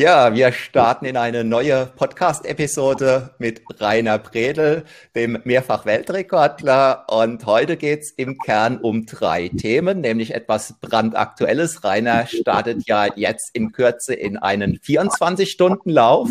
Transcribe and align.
Ja, 0.00 0.34
wir 0.34 0.50
starten 0.52 1.04
in 1.04 1.18
eine 1.18 1.44
neue 1.44 1.84
Podcast-Episode 1.84 3.34
mit 3.36 3.60
Rainer 3.80 4.16
Bredel, 4.16 4.84
dem 5.14 5.38
Mehrfach-Weltrekordler. 5.44 7.04
Und 7.10 7.44
heute 7.44 7.76
geht's 7.76 8.10
im 8.10 8.38
Kern 8.38 8.78
um 8.78 9.04
drei 9.04 9.48
Themen, 9.50 10.00
nämlich 10.00 10.32
etwas 10.32 10.76
brandaktuelles. 10.80 11.84
Rainer 11.84 12.26
startet 12.26 12.88
ja 12.88 13.08
jetzt 13.14 13.50
in 13.54 13.72
Kürze 13.72 14.14
in 14.14 14.38
einen 14.38 14.78
24-Stunden-Lauf. 14.78 16.30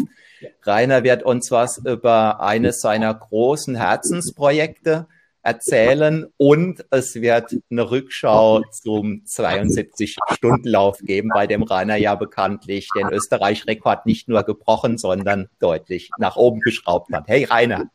Rainer 0.63 1.03
wird 1.03 1.21
uns 1.21 1.51
was 1.51 1.77
über 1.77 2.41
eines 2.41 2.81
seiner 2.81 3.13
großen 3.13 3.75
Herzensprojekte 3.75 5.05
erzählen 5.49 6.27
und 6.37 6.85
es 6.91 7.15
wird 7.15 7.55
eine 7.71 7.89
Rückschau 7.89 8.61
zum 8.71 9.23
72-Stunden-Lauf 9.25 10.99
geben, 10.99 11.31
bei 11.33 11.47
dem 11.47 11.63
Rainer 11.63 11.95
ja 11.95 12.13
bekanntlich 12.13 12.87
den 12.95 13.07
Österreich-Rekord 13.09 14.05
nicht 14.05 14.27
nur 14.27 14.43
gebrochen, 14.43 14.99
sondern 14.99 15.49
deutlich 15.59 16.11
nach 16.19 16.35
oben 16.35 16.59
geschraubt 16.59 17.11
hat. 17.11 17.27
Hey 17.27 17.45
Rainer. 17.45 17.89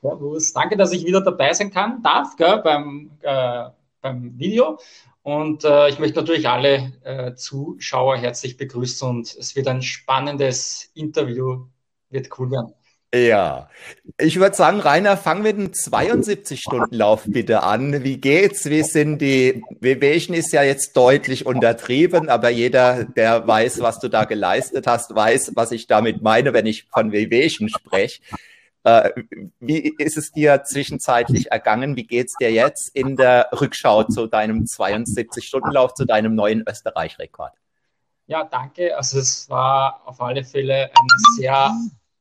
Servus, 0.00 0.54
danke, 0.54 0.78
dass 0.78 0.92
ich 0.92 1.04
wieder 1.04 1.20
dabei 1.20 1.52
sein 1.52 1.70
kann, 1.70 2.02
darf, 2.02 2.36
gell, 2.36 2.62
beim, 2.64 3.10
äh, 3.20 3.64
beim 4.00 4.38
Video. 4.38 4.78
Und 5.22 5.64
äh, 5.64 5.90
ich 5.90 5.98
möchte 5.98 6.20
natürlich 6.20 6.48
alle 6.48 6.92
äh, 7.04 7.34
Zuschauer 7.34 8.16
herzlich 8.16 8.56
begrüßen 8.56 9.06
und 9.06 9.34
es 9.34 9.56
wird 9.56 9.68
ein 9.68 9.82
spannendes 9.82 10.90
Interview, 10.94 11.66
wird 12.08 12.28
cool 12.38 12.50
werden. 12.50 12.72
Ja, 13.14 13.68
ich 14.18 14.40
würde 14.40 14.56
sagen, 14.56 14.80
Rainer, 14.80 15.16
fangen 15.16 15.44
wir 15.44 15.52
den 15.52 15.70
72-Stunden-Lauf 15.70 17.26
bitte 17.28 17.62
an. 17.62 18.02
Wie 18.02 18.20
geht's? 18.20 18.64
Wie 18.68 18.82
sind 18.82 19.20
die 19.20 19.62
Wehwehchen 19.78 20.34
ist 20.34 20.52
ja 20.52 20.64
jetzt 20.64 20.96
deutlich 20.96 21.46
untertrieben, 21.46 22.28
aber 22.28 22.48
jeder, 22.48 23.04
der 23.04 23.46
weiß, 23.46 23.82
was 23.82 24.00
du 24.00 24.08
da 24.08 24.24
geleistet 24.24 24.88
hast, 24.88 25.14
weiß, 25.14 25.52
was 25.54 25.70
ich 25.70 25.86
damit 25.86 26.22
meine, 26.22 26.52
wenn 26.54 26.66
ich 26.66 26.88
von 26.92 27.12
Wehwehchen 27.12 27.68
spreche. 27.68 28.20
Äh, 28.82 29.10
wie 29.60 29.94
ist 29.98 30.16
es 30.16 30.32
dir 30.32 30.64
zwischenzeitlich 30.64 31.52
ergangen? 31.52 31.94
Wie 31.94 32.08
geht's 32.08 32.34
dir 32.40 32.50
jetzt 32.50 32.88
in 32.96 33.14
der 33.14 33.48
Rückschau 33.52 34.02
zu 34.02 34.26
deinem 34.26 34.64
72-Stunden-Lauf, 34.64 35.94
zu 35.94 36.04
deinem 36.04 36.34
neuen 36.34 36.64
Österreich-Rekord? 36.68 37.52
Ja, 38.26 38.42
danke. 38.42 38.96
Also 38.96 39.20
es 39.20 39.48
war 39.48 40.02
auf 40.04 40.20
alle 40.20 40.42
Fälle 40.42 40.90
ein 40.90 41.08
sehr 41.36 41.70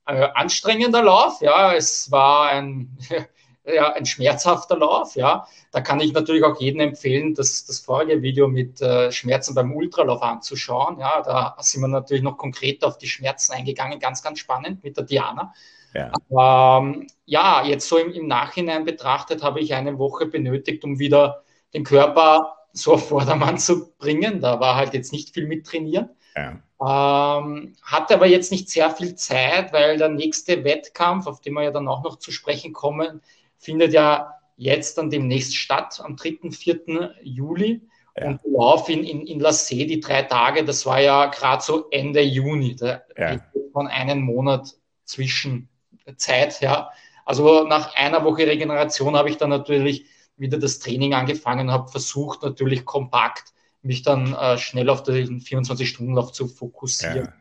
äh, 0.05 0.27
anstrengender 0.33 1.03
Lauf, 1.03 1.41
ja, 1.41 1.73
es 1.73 2.11
war 2.11 2.49
ein, 2.49 2.97
ja, 3.65 3.93
ein 3.93 4.05
schmerzhafter 4.05 4.77
Lauf, 4.77 5.15
ja. 5.15 5.47
Da 5.71 5.81
kann 5.81 5.99
ich 5.99 6.13
natürlich 6.13 6.43
auch 6.43 6.59
jedem 6.59 6.81
empfehlen, 6.81 7.33
das, 7.33 7.65
das 7.65 7.79
vorige 7.79 8.21
Video 8.21 8.47
mit 8.47 8.81
äh, 8.81 9.11
Schmerzen 9.11 9.55
beim 9.55 9.73
Ultralauf 9.73 10.21
anzuschauen, 10.21 10.99
ja. 10.99 11.21
Da 11.21 11.55
sind 11.59 11.81
wir 11.81 11.87
natürlich 11.87 12.23
noch 12.23 12.37
konkret 12.37 12.83
auf 12.83 12.97
die 12.97 13.07
Schmerzen 13.07 13.53
eingegangen, 13.53 13.99
ganz, 13.99 14.21
ganz 14.21 14.39
spannend 14.39 14.83
mit 14.83 14.97
der 14.97 15.05
Diana. 15.05 15.53
Ja, 15.93 16.11
Aber, 16.29 16.81
ähm, 16.83 17.07
ja 17.25 17.63
jetzt 17.63 17.87
so 17.87 17.97
im, 17.97 18.11
im 18.11 18.27
Nachhinein 18.27 18.83
betrachtet 18.83 19.43
habe 19.43 19.59
ich 19.59 19.73
eine 19.73 19.99
Woche 19.99 20.25
benötigt, 20.25 20.83
um 20.83 20.99
wieder 20.99 21.43
den 21.73 21.83
Körper 21.83 22.55
so 22.73 22.93
auf 22.93 23.09
Vordermann 23.09 23.57
zu 23.59 23.93
bringen. 23.97 24.41
Da 24.41 24.59
war 24.59 24.75
halt 24.75 24.93
jetzt 24.93 25.11
nicht 25.11 25.33
viel 25.33 25.47
mit 25.47 25.65
trainieren. 25.65 26.09
Ja. 26.35 26.59
Ähm, 26.85 27.75
hatte 27.81 28.15
aber 28.15 28.25
jetzt 28.25 28.51
nicht 28.51 28.69
sehr 28.69 28.89
viel 28.89 29.15
Zeit, 29.15 29.71
weil 29.71 29.97
der 29.97 30.09
nächste 30.09 30.65
Wettkampf, 30.65 31.27
auf 31.27 31.39
den 31.39 31.53
wir 31.53 31.63
ja 31.63 31.71
dann 31.71 31.87
auch 31.87 32.03
noch 32.03 32.17
zu 32.17 32.31
sprechen 32.31 32.73
kommen, 32.73 33.21
findet 33.57 33.93
ja 33.93 34.33
jetzt 34.57 34.97
dann 34.97 35.09
demnächst 35.09 35.55
statt, 35.55 36.01
am 36.03 36.17
3., 36.17 36.51
4. 36.51 37.15
Juli. 37.21 37.81
Ja. 38.17 38.27
Und 38.27 38.41
der 38.43 38.51
Lauf 38.51 38.89
in, 38.89 39.03
in, 39.03 39.25
in 39.25 39.39
La 39.39 39.53
See, 39.53 39.85
die 39.85 39.99
drei 40.01 40.23
Tage, 40.23 40.65
das 40.65 40.85
war 40.85 40.99
ja 40.99 41.27
gerade 41.27 41.63
so 41.63 41.89
Ende 41.89 42.21
Juni, 42.21 42.75
da 42.75 43.01
ja. 43.17 43.39
von 43.71 43.87
einem 43.87 44.21
Monat 44.21 44.75
zwischen 45.05 45.69
Zeit, 46.17 46.59
ja. 46.61 46.91
Also 47.25 47.63
nach 47.63 47.95
einer 47.95 48.25
Woche 48.25 48.45
Regeneration 48.45 49.15
habe 49.15 49.29
ich 49.29 49.37
dann 49.37 49.49
natürlich 49.49 50.05
wieder 50.35 50.57
das 50.57 50.79
Training 50.79 51.13
angefangen, 51.13 51.71
habe 51.71 51.89
versucht, 51.89 52.43
natürlich 52.43 52.83
kompakt 52.83 53.52
mich 53.83 54.03
dann 54.03 54.33
äh, 54.33 54.57
schnell 54.57 54.89
auf 54.89 55.03
den 55.03 55.41
24-Stunden-Lauf 55.41 56.31
zu 56.31 56.47
fokussieren. 56.47 57.25
Ja. 57.25 57.33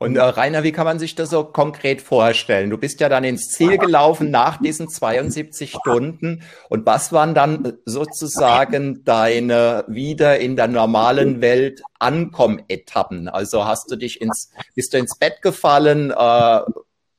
Und 0.00 0.14
äh, 0.16 0.22
Rainer, 0.22 0.62
wie 0.62 0.70
kann 0.70 0.84
man 0.84 1.00
sich 1.00 1.16
das 1.16 1.30
so 1.30 1.42
konkret 1.42 2.00
vorstellen? 2.00 2.70
Du 2.70 2.78
bist 2.78 3.00
ja 3.00 3.08
dann 3.08 3.24
ins 3.24 3.48
Ziel 3.48 3.78
gelaufen 3.78 4.30
nach 4.30 4.58
diesen 4.58 4.88
72 4.88 5.72
Stunden. 5.72 6.42
Und 6.68 6.86
was 6.86 7.12
waren 7.12 7.34
dann 7.34 7.78
sozusagen 7.84 9.02
deine 9.04 9.84
wieder 9.88 10.38
in 10.38 10.54
der 10.54 10.68
normalen 10.68 11.40
Welt 11.40 11.82
Ankommen-Etappen? 11.98 13.28
Also 13.28 13.64
hast 13.64 13.90
du 13.90 13.96
dich 13.96 14.20
ins, 14.20 14.52
bist 14.76 14.94
du 14.94 14.98
ins 14.98 15.18
Bett 15.18 15.42
gefallen, 15.42 16.12
äh, 16.12 16.60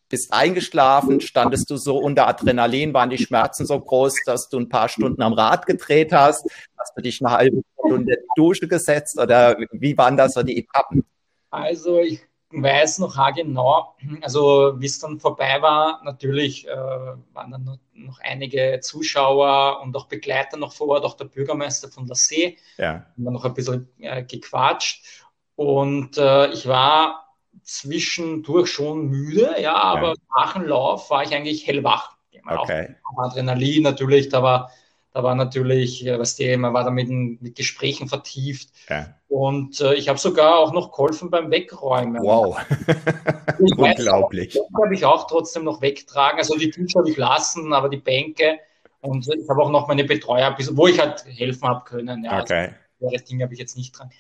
bist 0.10 0.34
eingeschlafen, 0.34 1.22
standest 1.22 1.70
du 1.70 1.78
so 1.78 1.98
unter 1.98 2.28
Adrenalin, 2.28 2.94
waren 2.94 3.10
die 3.10 3.18
Schmerzen 3.18 3.66
so 3.66 3.80
groß, 3.80 4.16
dass 4.26 4.50
du 4.50 4.58
ein 4.58 4.68
paar 4.68 4.90
Stunden 4.90 5.22
am 5.22 5.34
Rad 5.34 5.66
gedreht 5.66 6.12
hast? 6.12 6.46
Hast 6.78 6.98
du 6.98 7.02
dich 7.02 7.24
eine 7.24 7.32
halbe 7.32 7.62
Stunde 7.78 8.14
in 8.14 8.20
die 8.20 8.28
Dusche 8.36 8.68
gesetzt 8.68 9.20
oder 9.20 9.58
wie 9.72 9.98
waren 9.98 10.18
das 10.18 10.34
so 10.34 10.44
die 10.44 10.58
Etappen? 10.58 11.06
Also 11.52 12.00
ich 12.00 12.22
weiß 12.52 13.00
noch 13.00 13.16
genau, 13.36 13.96
also 14.22 14.74
wie 14.80 14.88
es 14.88 15.00
dann 15.00 15.20
vorbei 15.20 15.62
war, 15.62 16.02
natürlich 16.04 16.68
äh, 16.68 16.76
waren 16.76 17.52
dann 17.52 17.80
noch, 17.94 18.20
einige 18.22 18.80
Zuschauer 18.82 19.82
und 19.84 19.96
auch 19.96 20.08
Begleiter 20.08 20.58
noch 20.58 20.74
vor 20.74 20.88
Ort, 20.88 21.06
auch 21.06 21.16
der 21.16 21.26
Bürgermeister 21.26 21.90
von 21.90 22.08
La 22.08 22.16
See, 22.16 22.58
ja. 22.78 22.94
haben 22.94 23.14
wir 23.18 23.32
noch 23.32 23.46
ein 23.46 23.54
bisschen 23.54 23.90
äh, 24.00 24.24
gequatscht 24.24 25.26
und 25.56 26.18
äh, 26.18 26.48
ich 26.52 26.68
war 26.68 27.29
zwischendurch 27.64 28.70
schon 28.70 29.08
müde, 29.08 29.56
ja, 29.60 29.76
aber 29.76 30.10
ja. 30.10 30.16
nach 30.36 30.54
dem 30.54 30.66
Lauf 30.66 31.10
war 31.10 31.24
ich 31.24 31.34
eigentlich 31.34 31.68
hellwach. 31.68 32.18
Okay. 32.46 32.96
Auch 33.04 33.24
Adrenalin 33.24 33.84
natürlich, 33.84 34.30
da 34.30 34.42
war, 34.42 34.72
da 35.14 35.24
war 35.24 35.36
natürlich, 35.36 36.06
was 36.06 36.36
die, 36.36 36.56
man 36.58 36.74
war 36.74 36.84
da 36.84 36.90
mit, 36.90 37.10
mit 37.10 37.56
Gesprächen 37.56 38.08
vertieft. 38.08 38.70
Ja. 38.90 39.14
Und 39.28 39.80
äh, 39.82 39.94
ich 39.96 40.10
habe 40.10 40.18
sogar 40.18 40.58
auch 40.58 40.74
noch 40.74 40.92
geholfen 40.92 41.30
beim 41.30 41.52
Wegräumen. 41.52 42.22
Wow. 42.24 42.58
Unglaublich. 43.60 44.58
Habe 44.82 44.94
ich 44.94 45.06
auch 45.06 45.28
trotzdem 45.28 45.64
noch 45.64 45.82
wegtragen. 45.82 46.40
Also 46.40 46.58
die 46.58 46.72
Tische 46.72 47.00
habe 47.00 47.10
ich 47.10 47.18
lassen, 47.18 47.74
aber 47.74 47.90
die 47.90 47.98
Bänke. 47.98 48.60
Und 49.02 49.28
ich 49.28 49.50
habe 49.50 49.62
auch 49.62 49.70
noch 49.70 49.88
meine 49.88 50.04
Betreuer, 50.04 50.56
wo 50.72 50.88
ich 50.88 51.00
halt 51.00 51.24
helfen 51.26 51.68
habe 51.68 51.84
können. 51.86 52.24
Ja, 52.24 52.42
okay. 52.42 52.74
Also, 53.00 53.14
das 53.14 53.24
Ding 53.26 53.42
habe 53.42 53.54
ich 53.54 53.60
jetzt 53.60 53.78
nicht 53.78 53.98
dran. 53.98 54.12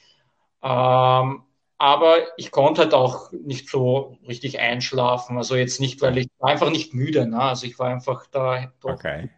Ähm, 0.61 1.43
aber 1.79 2.37
ich 2.37 2.51
konnte 2.51 2.81
halt 2.81 2.93
auch 2.93 3.31
nicht 3.31 3.69
so 3.69 4.17
richtig 4.27 4.59
einschlafen. 4.59 5.37
Also 5.37 5.55
jetzt 5.55 5.79
nicht, 5.79 6.01
weil 6.01 6.17
ich 6.17 6.27
war 6.37 6.49
einfach 6.49 6.69
nicht 6.69 6.93
müde. 6.93 7.25
Ne? 7.25 7.41
Also 7.41 7.65
ich 7.65 7.79
war 7.79 7.87
einfach 7.87 8.27
da. 8.27 8.71
Okay. 8.83 9.29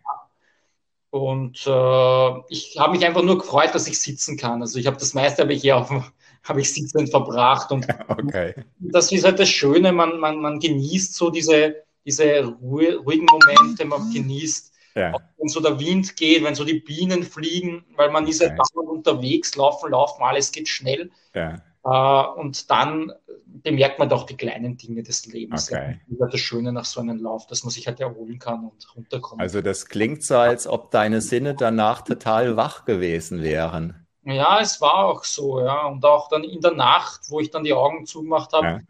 Und 1.12 1.68
äh, 1.68 2.40
ich 2.50 2.78
habe 2.80 2.94
mich 2.94 3.06
einfach 3.06 3.22
nur 3.22 3.38
gefreut, 3.38 3.76
dass 3.76 3.88
ich 3.88 4.00
sitzen 4.00 4.38
kann. 4.38 4.62
Also 4.62 4.80
ich 4.80 4.88
habe 4.88 4.98
das 4.98 5.14
meiste 5.14 5.44
habe 5.44 5.54
ich 5.54 5.62
hier 5.62 5.78
auf 5.78 5.92
habe 6.44 6.62
ich 6.62 6.74
sitzend 6.74 7.12
verbracht. 7.12 7.72
Und 7.72 7.86
okay. 8.08 8.56
das 8.80 9.12
ist 9.12 9.24
halt 9.24 9.38
das 9.38 9.50
Schöne, 9.50 9.92
man, 9.92 10.20
man, 10.20 10.42
man 10.42 10.60
genießt 10.60 11.14
so 11.14 11.30
diese, 11.30 11.76
diese 12.08 12.44
Ruhe, 12.44 12.98
ruhigen 12.98 13.28
Momente, 13.28 13.86
man 13.86 14.12
genießt, 14.12 14.74
ja. 14.96 15.14
wenn 15.38 15.48
so 15.48 15.60
der 15.60 15.80
Wind 15.80 16.16
geht, 16.16 16.44
wenn 16.44 16.56
so 16.56 16.66
die 16.66 16.80
Bienen 16.80 17.22
fliegen, 17.22 17.86
weil 17.96 18.10
man 18.10 18.26
ist 18.26 18.42
okay. 18.42 18.58
dauernd 18.74 18.90
unterwegs, 18.90 19.56
laufen, 19.56 19.92
laufen, 19.92 20.24
alles 20.24 20.52
geht 20.52 20.68
schnell. 20.68 21.12
Ja. 21.36 21.62
Äh, 21.84 21.90
und 21.90 22.70
dann 22.70 23.12
bemerkt 23.46 24.00
man 24.00 24.10
doch 24.10 24.26
die 24.26 24.38
kleinen 24.38 24.78
Dinge 24.78 25.04
des 25.04 25.26
Lebens. 25.26 25.72
Okay. 25.72 26.00
Ja, 26.08 26.28
das 26.28 26.40
Schöne 26.40 26.72
nach 26.72 26.86
so 26.86 27.02
einem 27.02 27.22
Lauf, 27.22 27.48
dass 27.48 27.64
man 27.64 27.72
sich 27.72 27.88
halt 27.88 28.00
erholen 28.00 28.40
kann 28.40 28.66
und 28.66 28.96
runterkommt. 28.96 29.42
Also 29.42 29.62
das 29.62 29.88
klingt 29.88 30.24
so, 30.24 30.38
als 30.38 30.68
ob 30.68 30.92
deine 30.92 31.22
Sinne 31.22 31.56
danach 31.56 32.02
total 32.02 32.56
wach 32.56 32.86
gewesen 32.86 33.44
wären. 33.44 34.08
Ja, 34.24 34.60
es 34.62 34.80
war 34.82 35.06
auch 35.06 35.24
so, 35.24 35.62
ja. 35.62 35.88
Und 35.88 36.06
auch 36.06 36.30
dann 36.30 36.44
in 36.44 36.62
der 36.62 36.74
Nacht, 36.74 37.22
wo 37.30 37.40
ich 37.40 37.50
dann 37.50 37.64
die 37.64 37.74
Augen 37.74 38.06
zugemacht 38.06 38.54
habe, 38.54 38.84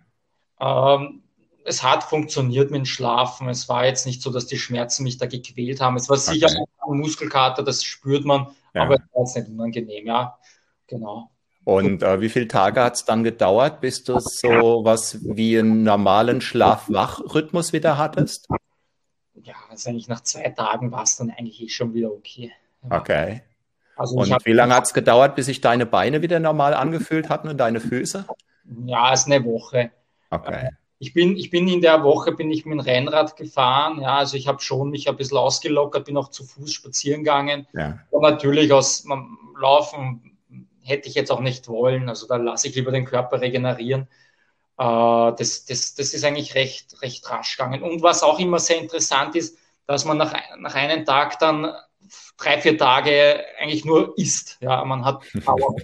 ja. 0.59 0.95
ähm, 0.95 1.23
es 1.63 1.83
hat 1.83 2.03
funktioniert 2.03 2.71
mit 2.71 2.79
dem 2.79 2.85
Schlafen. 2.85 3.47
Es 3.47 3.69
war 3.69 3.85
jetzt 3.85 4.05
nicht 4.05 4.21
so, 4.21 4.31
dass 4.31 4.47
die 4.47 4.57
Schmerzen 4.57 5.03
mich 5.03 5.17
da 5.17 5.27
gequält 5.27 5.79
haben. 5.79 5.95
Es 5.95 6.09
war 6.09 6.17
sicher 6.17 6.47
okay. 6.47 6.65
ein 6.91 6.99
Muskelkater, 6.99 7.63
das 7.63 7.83
spürt 7.83 8.25
man, 8.25 8.47
ja. 8.73 8.83
aber 8.83 8.95
es 8.95 9.01
war 9.13 9.23
jetzt 9.23 9.35
nicht 9.37 9.49
unangenehm, 9.49 10.05
ja. 10.05 10.37
Genau. 10.87 11.30
Und 11.63 12.01
äh, 12.01 12.21
wie 12.21 12.29
viele 12.29 12.47
Tage 12.47 12.81
hat 12.83 12.95
es 12.95 13.05
dann 13.05 13.23
gedauert, 13.23 13.81
bis 13.81 14.03
du 14.03 14.19
so 14.19 14.81
was 14.83 15.19
wie 15.23 15.59
einen 15.59 15.83
normalen 15.83 16.41
Schlaf-Wach-Rhythmus 16.41 17.71
wieder 17.71 17.97
hattest? 17.97 18.47
Ja, 19.43 19.53
also 19.69 19.89
eigentlich 19.89 20.07
nach 20.07 20.21
zwei 20.21 20.49
Tagen 20.49 20.91
war 20.91 21.03
es 21.03 21.17
dann 21.17 21.29
eigentlich 21.29 21.61
eh 21.61 21.69
schon 21.69 21.93
wieder 21.93 22.11
okay. 22.11 22.51
Okay. 22.89 23.41
Also 23.95 24.15
und 24.15 24.45
wie 24.45 24.53
lange 24.53 24.73
hat 24.73 24.85
es 24.85 24.93
gedauert, 24.93 25.35
bis 25.35 25.45
sich 25.45 25.61
deine 25.61 25.85
Beine 25.85 26.21
wieder 26.23 26.39
normal 26.39 26.73
angefühlt 26.73 27.29
hatten 27.29 27.49
und 27.49 27.57
deine 27.57 27.79
Füße? 27.79 28.25
Ja, 28.85 29.13
es 29.13 29.21
ist 29.21 29.25
eine 29.27 29.43
Woche. 29.45 29.91
Okay. 30.31 30.69
Ich 30.97 31.13
bin, 31.13 31.35
ich 31.35 31.49
bin 31.49 31.67
in 31.67 31.81
der 31.81 32.03
Woche 32.03 32.31
bin 32.31 32.51
ich 32.51 32.65
mit 32.65 32.73
dem 32.73 32.79
Rennrad 32.79 33.35
gefahren. 33.35 34.01
Ja, 34.01 34.17
also 34.17 34.37
ich 34.37 34.47
habe 34.47 34.61
schon 34.61 34.91
mich 34.91 35.09
ein 35.09 35.17
bisschen 35.17 35.37
ausgelockert, 35.37 36.05
bin 36.05 36.17
auch 36.17 36.29
zu 36.29 36.43
Fuß 36.43 36.71
spazieren 36.71 37.23
gegangen. 37.23 37.67
Ja. 37.73 37.99
Und 38.11 38.21
natürlich 38.21 38.71
aus 38.71 39.03
Laufen 39.59 40.30
hätte 40.83 41.07
ich 41.09 41.15
jetzt 41.15 41.31
auch 41.31 41.39
nicht 41.39 41.67
wollen. 41.67 42.09
Also 42.09 42.27
da 42.27 42.37
lasse 42.37 42.67
ich 42.67 42.75
lieber 42.75 42.91
den 42.91 43.05
Körper 43.05 43.41
regenerieren. 43.41 44.07
Äh, 44.77 44.83
das, 45.37 45.65
das, 45.65 45.95
das 45.95 46.13
ist 46.13 46.23
eigentlich 46.23 46.55
recht, 46.55 47.01
recht 47.01 47.29
rasch 47.29 47.57
gegangen. 47.57 47.83
Und 47.83 48.01
was 48.01 48.23
auch 48.23 48.39
immer 48.39 48.59
sehr 48.59 48.79
interessant 48.79 49.35
ist, 49.35 49.57
dass 49.85 50.05
man 50.05 50.17
nach, 50.17 50.33
nach 50.57 50.75
einem 50.75 51.05
Tag 51.05 51.39
dann 51.39 51.71
drei, 52.37 52.59
vier 52.59 52.77
Tage 52.77 53.43
eigentlich 53.59 53.85
nur 53.85 54.17
isst. 54.17 54.57
Ja, 54.61 54.83
man 54.85 55.05
hat 55.05 55.23
Power. 55.45 55.75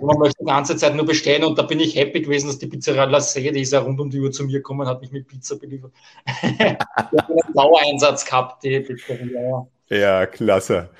man 0.00 0.18
möchte 0.18 0.38
die 0.40 0.46
ganze 0.46 0.76
Zeit 0.76 0.94
nur 0.94 1.06
bestellen 1.06 1.44
und 1.44 1.58
da 1.58 1.62
bin 1.62 1.80
ich 1.80 1.96
happy 1.96 2.22
gewesen, 2.22 2.46
dass 2.46 2.58
die 2.58 2.66
Pizzeria 2.66 3.04
La 3.04 3.20
See, 3.20 3.50
die 3.50 3.62
ist 3.62 3.72
ja 3.72 3.80
rund 3.80 4.00
um 4.00 4.10
die 4.10 4.20
Uhr 4.20 4.30
zu 4.30 4.44
mir 4.44 4.58
gekommen, 4.58 4.86
hat 4.86 5.00
mich 5.00 5.10
mit 5.10 5.26
Pizza 5.26 5.56
beliefert. 5.56 5.92
ich 6.42 6.60
habe 6.60 6.86
einen 7.16 7.54
Dauereinsatz 7.54 8.24
gehabt, 8.24 8.62
die 8.62 8.80
Pizzeria. 8.80 9.66
Ja. 9.90 10.26
Klasse. 10.26 10.90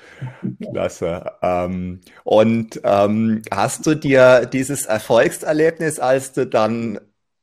Klasse. 0.71 1.31
Ähm, 1.41 2.01
und 2.23 2.81
ähm, 2.83 3.41
hast 3.51 3.85
du 3.85 3.95
dir 3.95 4.45
dieses 4.45 4.85
Erfolgserlebnis, 4.85 5.99
als 5.99 6.33
du 6.33 6.47
dann, 6.47 6.99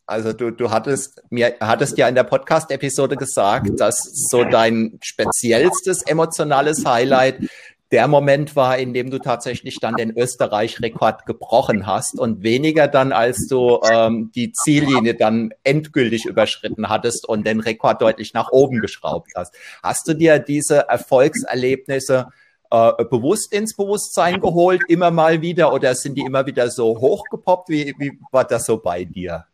also 0.07 0.33
du, 0.33 0.51
du 0.51 0.71
hattest 0.71 1.23
mir, 1.31 1.55
hattest 1.61 1.99
ja 1.99 2.09
in 2.09 2.15
der 2.15 2.25
Podcast-Episode 2.25 3.17
gesagt, 3.17 3.79
dass 3.79 3.97
so 4.31 4.45
dein 4.45 4.99
speziellstes 5.03 6.03
emotionales 6.03 6.85
Highlight 6.85 7.49
der 7.97 8.09
Moment 8.09 8.57
war, 8.57 8.77
in 8.77 8.93
dem 8.93 9.09
du 9.09 9.19
tatsächlich 9.19 9.79
dann 9.81 9.95
den 9.95 10.11
Österreich-Rekord 10.11 11.25
gebrochen 11.25 11.87
hast 11.87 12.21
und 12.21 12.43
weniger 12.43 12.89
dann, 12.89 13.11
als 13.11 13.49
du 13.49 13.81
ähm, 13.91 14.31
die 14.35 14.53
Ziellinie 14.53 15.15
dann 15.15 15.55
endgültig 15.65 16.27
überschritten 16.27 16.91
hattest 16.91 17.27
und 17.27 17.47
den 17.47 17.59
Rekord 17.59 18.03
deutlich 18.03 18.35
nach 18.35 18.53
oben 18.53 18.81
geschraubt 18.81 19.33
hast. 19.35 19.55
Hast 19.83 20.07
du 20.07 20.13
dir 20.13 20.39
diese 20.39 20.91
Erfolgserlebnisse 20.91 22.29
äh, 22.71 22.93
bewusst 23.05 23.51
ins 23.55 23.75
Bewusstsein 23.75 24.43
geholt, 24.43 24.83
immer 24.89 25.11
mal 25.11 25.41
wieder, 25.41 25.73
oder 25.73 25.95
sind 25.95 26.17
die 26.19 26.27
immer 26.27 26.45
wieder 26.45 26.69
so 26.69 26.99
hochgepoppt? 27.01 27.71
Wie, 27.71 27.95
wie 27.97 28.19
war 28.31 28.45
das 28.45 28.67
so 28.67 28.77
bei 28.77 29.07
dir? 29.07 29.47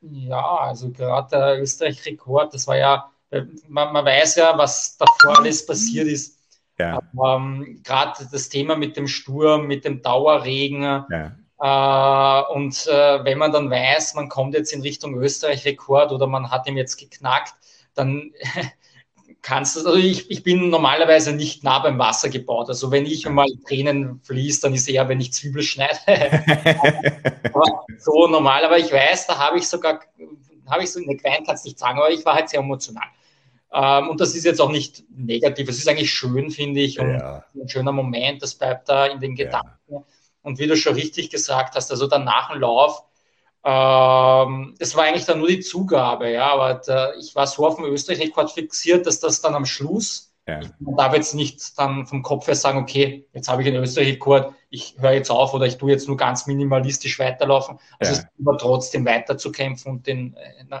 Ja, 0.00 0.56
also 0.56 0.90
gerade 0.90 1.28
der 1.36 1.60
Österreich-Rekord, 1.60 2.54
das 2.54 2.66
war 2.66 2.78
ja, 2.78 3.10
man, 3.68 3.92
man 3.92 4.06
weiß 4.06 4.36
ja, 4.36 4.56
was 4.56 4.96
davor 4.96 5.40
alles 5.40 5.66
passiert 5.66 6.08
ist 6.08 6.39
ja. 6.80 7.00
Ähm, 7.24 7.80
Gerade 7.84 8.28
das 8.30 8.48
Thema 8.48 8.76
mit 8.76 8.96
dem 8.96 9.06
Sturm, 9.06 9.66
mit 9.66 9.84
dem 9.84 10.02
Dauerregen. 10.02 10.82
Ja. 10.82 11.32
Äh, 11.60 12.52
und 12.54 12.86
äh, 12.86 13.24
wenn 13.24 13.38
man 13.38 13.52
dann 13.52 13.70
weiß, 13.70 14.14
man 14.14 14.28
kommt 14.28 14.54
jetzt 14.54 14.72
in 14.72 14.80
Richtung 14.80 15.14
Österreich-Rekord 15.14 16.12
oder 16.12 16.26
man 16.26 16.50
hat 16.50 16.66
ihn 16.66 16.76
jetzt 16.76 16.96
geknackt, 16.96 17.54
dann 17.94 18.32
kannst 19.42 19.76
du, 19.76 19.80
also 19.80 19.98
ich, 19.98 20.30
ich 20.30 20.42
bin 20.42 20.70
normalerweise 20.70 21.32
nicht 21.32 21.62
nah 21.62 21.78
beim 21.78 21.98
Wasser 21.98 22.28
gebaut. 22.28 22.68
Also 22.68 22.90
wenn 22.90 23.06
ich 23.06 23.28
mal 23.28 23.46
Tränen 23.66 24.20
fließt, 24.24 24.64
dann 24.64 24.74
ist 24.74 24.88
eher, 24.88 25.08
wenn 25.08 25.20
ich 25.20 25.32
Zwiebel 25.32 25.62
schneide. 25.62 25.98
so 27.98 28.26
normal, 28.26 28.64
aber 28.64 28.78
ich 28.78 28.92
weiß, 28.92 29.26
da 29.26 29.38
habe 29.38 29.58
ich 29.58 29.68
sogar, 29.68 30.00
habe 30.66 30.82
ich 30.82 30.92
so 30.92 31.00
eine 31.00 31.16
Quein, 31.16 31.44
kann 31.44 31.54
es 31.54 31.64
nicht 31.64 31.78
sagen, 31.78 31.98
aber 31.98 32.10
ich 32.10 32.24
war 32.24 32.34
halt 32.34 32.48
sehr 32.48 32.60
emotional. 32.60 33.06
Ähm, 33.72 34.08
und 34.08 34.20
das 34.20 34.34
ist 34.34 34.44
jetzt 34.44 34.60
auch 34.60 34.70
nicht 34.70 35.04
negativ. 35.10 35.68
Es 35.68 35.78
ist 35.78 35.88
eigentlich 35.88 36.12
schön, 36.12 36.50
finde 36.50 36.80
ich, 36.80 36.98
und 36.98 37.14
ja. 37.14 37.44
ein 37.54 37.68
schöner 37.68 37.92
Moment. 37.92 38.42
Das 38.42 38.54
bleibt 38.54 38.88
da 38.88 39.06
in 39.06 39.20
den 39.20 39.36
Gedanken. 39.36 39.78
Ja. 39.88 40.02
Und 40.42 40.58
wie 40.58 40.66
du 40.66 40.76
schon 40.76 40.94
richtig 40.94 41.30
gesagt 41.30 41.74
hast, 41.74 41.90
also 41.90 42.06
dann 42.06 42.24
nach 42.24 42.50
dem 42.50 42.60
Lauf, 42.60 43.04
ähm, 43.62 44.74
das 44.78 44.96
war 44.96 45.04
eigentlich 45.04 45.26
dann 45.26 45.38
nur 45.38 45.48
die 45.48 45.60
Zugabe, 45.60 46.30
ja, 46.30 46.52
aber 46.52 46.74
da, 46.74 47.14
ich 47.14 47.34
war 47.34 47.46
so 47.46 47.66
auf 47.66 47.76
dem 47.76 47.84
Österreich-Rekord 47.84 48.50
fixiert, 48.50 49.06
dass 49.06 49.20
das 49.20 49.42
dann 49.42 49.54
am 49.54 49.66
Schluss 49.66 50.29
ja. 50.50 50.60
Man 50.78 50.96
darf 50.96 51.14
jetzt 51.14 51.34
nicht 51.34 51.78
dann 51.78 52.06
vom 52.06 52.22
Kopf 52.22 52.46
her 52.46 52.54
sagen, 52.54 52.78
okay, 52.78 53.26
jetzt 53.32 53.48
habe 53.48 53.62
ich 53.62 53.68
einen 53.68 53.82
Österreich-Rekord, 53.82 54.54
ich 54.70 54.96
höre 54.98 55.12
jetzt 55.12 55.30
auf 55.30 55.52
oder 55.54 55.66
ich 55.66 55.78
tue 55.78 55.90
jetzt 55.90 56.08
nur 56.08 56.16
ganz 56.16 56.46
minimalistisch 56.46 57.18
weiterlaufen. 57.18 57.78
Also 57.98 58.12
ja. 58.12 58.18
es 58.18 58.24
ist 58.24 58.28
immer 58.38 58.56
trotzdem 58.56 59.04
weiterzukämpfen 59.04 59.92
und 59.92 60.06
den 60.06 60.36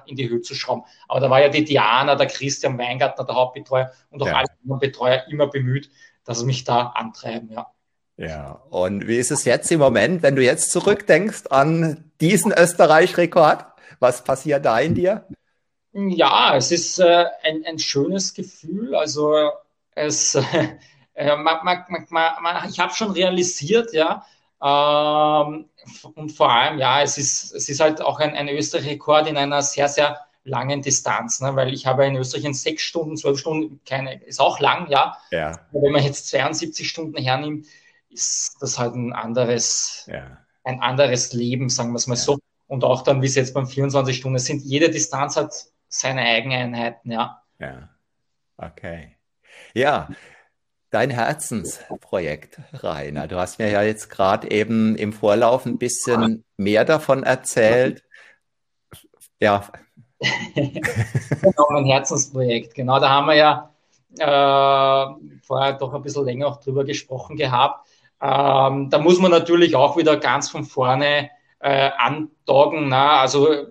in 0.06 0.16
die 0.16 0.28
Höhe 0.28 0.40
zu 0.40 0.54
schrauben. 0.54 0.84
Aber 1.08 1.20
da 1.20 1.30
war 1.30 1.40
ja 1.40 1.48
die 1.48 1.64
Diana, 1.64 2.14
der 2.14 2.26
Christian 2.26 2.78
Weingartner, 2.78 3.24
der 3.24 3.34
Hauptbetreuer 3.34 3.92
und 4.10 4.22
auch 4.22 4.26
ja. 4.26 4.36
alle 4.36 4.48
anderen 4.62 4.80
Betreuer 4.80 5.24
immer 5.28 5.48
bemüht, 5.48 5.90
dass 6.24 6.40
sie 6.40 6.46
mich 6.46 6.64
da 6.64 6.88
antreiben, 6.94 7.50
ja. 7.50 7.66
Ja, 8.16 8.60
und 8.68 9.08
wie 9.08 9.16
ist 9.16 9.30
es 9.30 9.46
jetzt 9.46 9.72
im 9.72 9.80
Moment, 9.80 10.22
wenn 10.22 10.36
du 10.36 10.44
jetzt 10.44 10.70
zurückdenkst 10.72 11.46
an 11.48 12.12
diesen 12.20 12.52
Österreich-Rekord? 12.52 13.64
Was 13.98 14.24
passiert 14.24 14.66
da 14.66 14.78
in 14.78 14.94
dir? 14.94 15.24
Ja, 15.92 16.56
es 16.56 16.70
ist 16.70 16.98
äh, 17.00 17.26
ein, 17.42 17.64
ein 17.66 17.78
schönes 17.78 18.34
Gefühl. 18.34 18.94
Also 18.94 19.50
es, 19.92 20.34
äh, 21.14 21.36
man, 21.36 21.64
man, 21.64 22.06
man, 22.08 22.68
ich 22.68 22.78
habe 22.78 22.94
schon 22.94 23.10
realisiert, 23.10 23.92
ja, 23.92 24.24
ähm, 24.62 25.70
und 26.14 26.32
vor 26.32 26.52
allem, 26.52 26.78
ja, 26.78 27.02
es 27.02 27.16
ist, 27.16 27.54
es 27.54 27.68
ist 27.68 27.80
halt 27.80 28.02
auch 28.02 28.20
ein, 28.20 28.34
ein 28.34 28.48
Österreich-Rekord 28.48 29.26
in 29.28 29.36
einer 29.36 29.62
sehr, 29.62 29.88
sehr 29.88 30.20
langen 30.44 30.82
Distanz, 30.82 31.40
ne? 31.40 31.56
weil 31.56 31.72
ich 31.72 31.86
habe 31.86 32.06
in 32.06 32.16
Österreich 32.16 32.44
in 32.44 32.54
sechs 32.54 32.82
Stunden, 32.82 33.16
zwölf 33.16 33.38
Stunden, 33.38 33.80
keine, 33.86 34.22
ist 34.22 34.40
auch 34.40 34.60
lang, 34.60 34.90
ja. 34.90 35.16
ja. 35.30 35.52
Aber 35.70 35.82
wenn 35.82 35.92
man 35.92 36.02
jetzt 36.02 36.28
72 36.28 36.88
Stunden 36.88 37.16
hernimmt, 37.16 37.66
ist 38.10 38.56
das 38.60 38.78
halt 38.78 38.94
ein 38.94 39.12
anderes, 39.12 40.08
ja. 40.12 40.38
ein 40.64 40.80
anderes 40.80 41.32
Leben, 41.32 41.68
sagen 41.68 41.92
wir 41.92 41.96
es 41.96 42.06
mal 42.06 42.14
ja. 42.14 42.20
so. 42.20 42.38
Und 42.66 42.84
auch 42.84 43.02
dann, 43.02 43.22
wie 43.22 43.26
es 43.26 43.34
jetzt 43.34 43.54
beim 43.54 43.66
24 43.66 44.16
Stunden 44.16 44.38
sind, 44.38 44.62
jede 44.62 44.90
Distanz 44.90 45.36
hat 45.36 45.52
seine 45.90 46.22
Eigeneinheiten, 46.22 47.10
ja. 47.10 47.42
Ja, 47.58 47.90
okay. 48.56 49.16
Ja, 49.74 50.08
dein 50.90 51.10
Herzensprojekt, 51.10 52.60
Rainer. 52.72 53.28
Du 53.28 53.36
hast 53.36 53.58
mir 53.58 53.70
ja 53.70 53.82
jetzt 53.82 54.08
gerade 54.08 54.50
eben 54.50 54.96
im 54.96 55.12
Vorlauf 55.12 55.66
ein 55.66 55.78
bisschen 55.78 56.44
mehr 56.56 56.84
davon 56.84 57.24
erzählt. 57.24 58.04
Ja. 59.40 59.68
genau, 60.54 61.66
mein 61.70 61.84
Herzensprojekt. 61.86 62.74
Genau, 62.74 63.00
da 63.00 63.10
haben 63.10 63.26
wir 63.26 63.34
ja 63.34 63.74
äh, 64.18 65.40
vorher 65.42 65.72
doch 65.74 65.92
ein 65.92 66.02
bisschen 66.02 66.24
länger 66.24 66.46
auch 66.46 66.60
drüber 66.60 66.84
gesprochen 66.84 67.36
gehabt. 67.36 67.88
Ähm, 68.22 68.90
da 68.90 68.98
muss 68.98 69.18
man 69.18 69.30
natürlich 69.30 69.74
auch 69.74 69.96
wieder 69.96 70.16
ganz 70.18 70.50
von 70.50 70.64
vorne 70.64 71.30
äh, 71.58 71.90
andoggen. 71.96 72.88
Na? 72.88 73.20
Also 73.20 73.68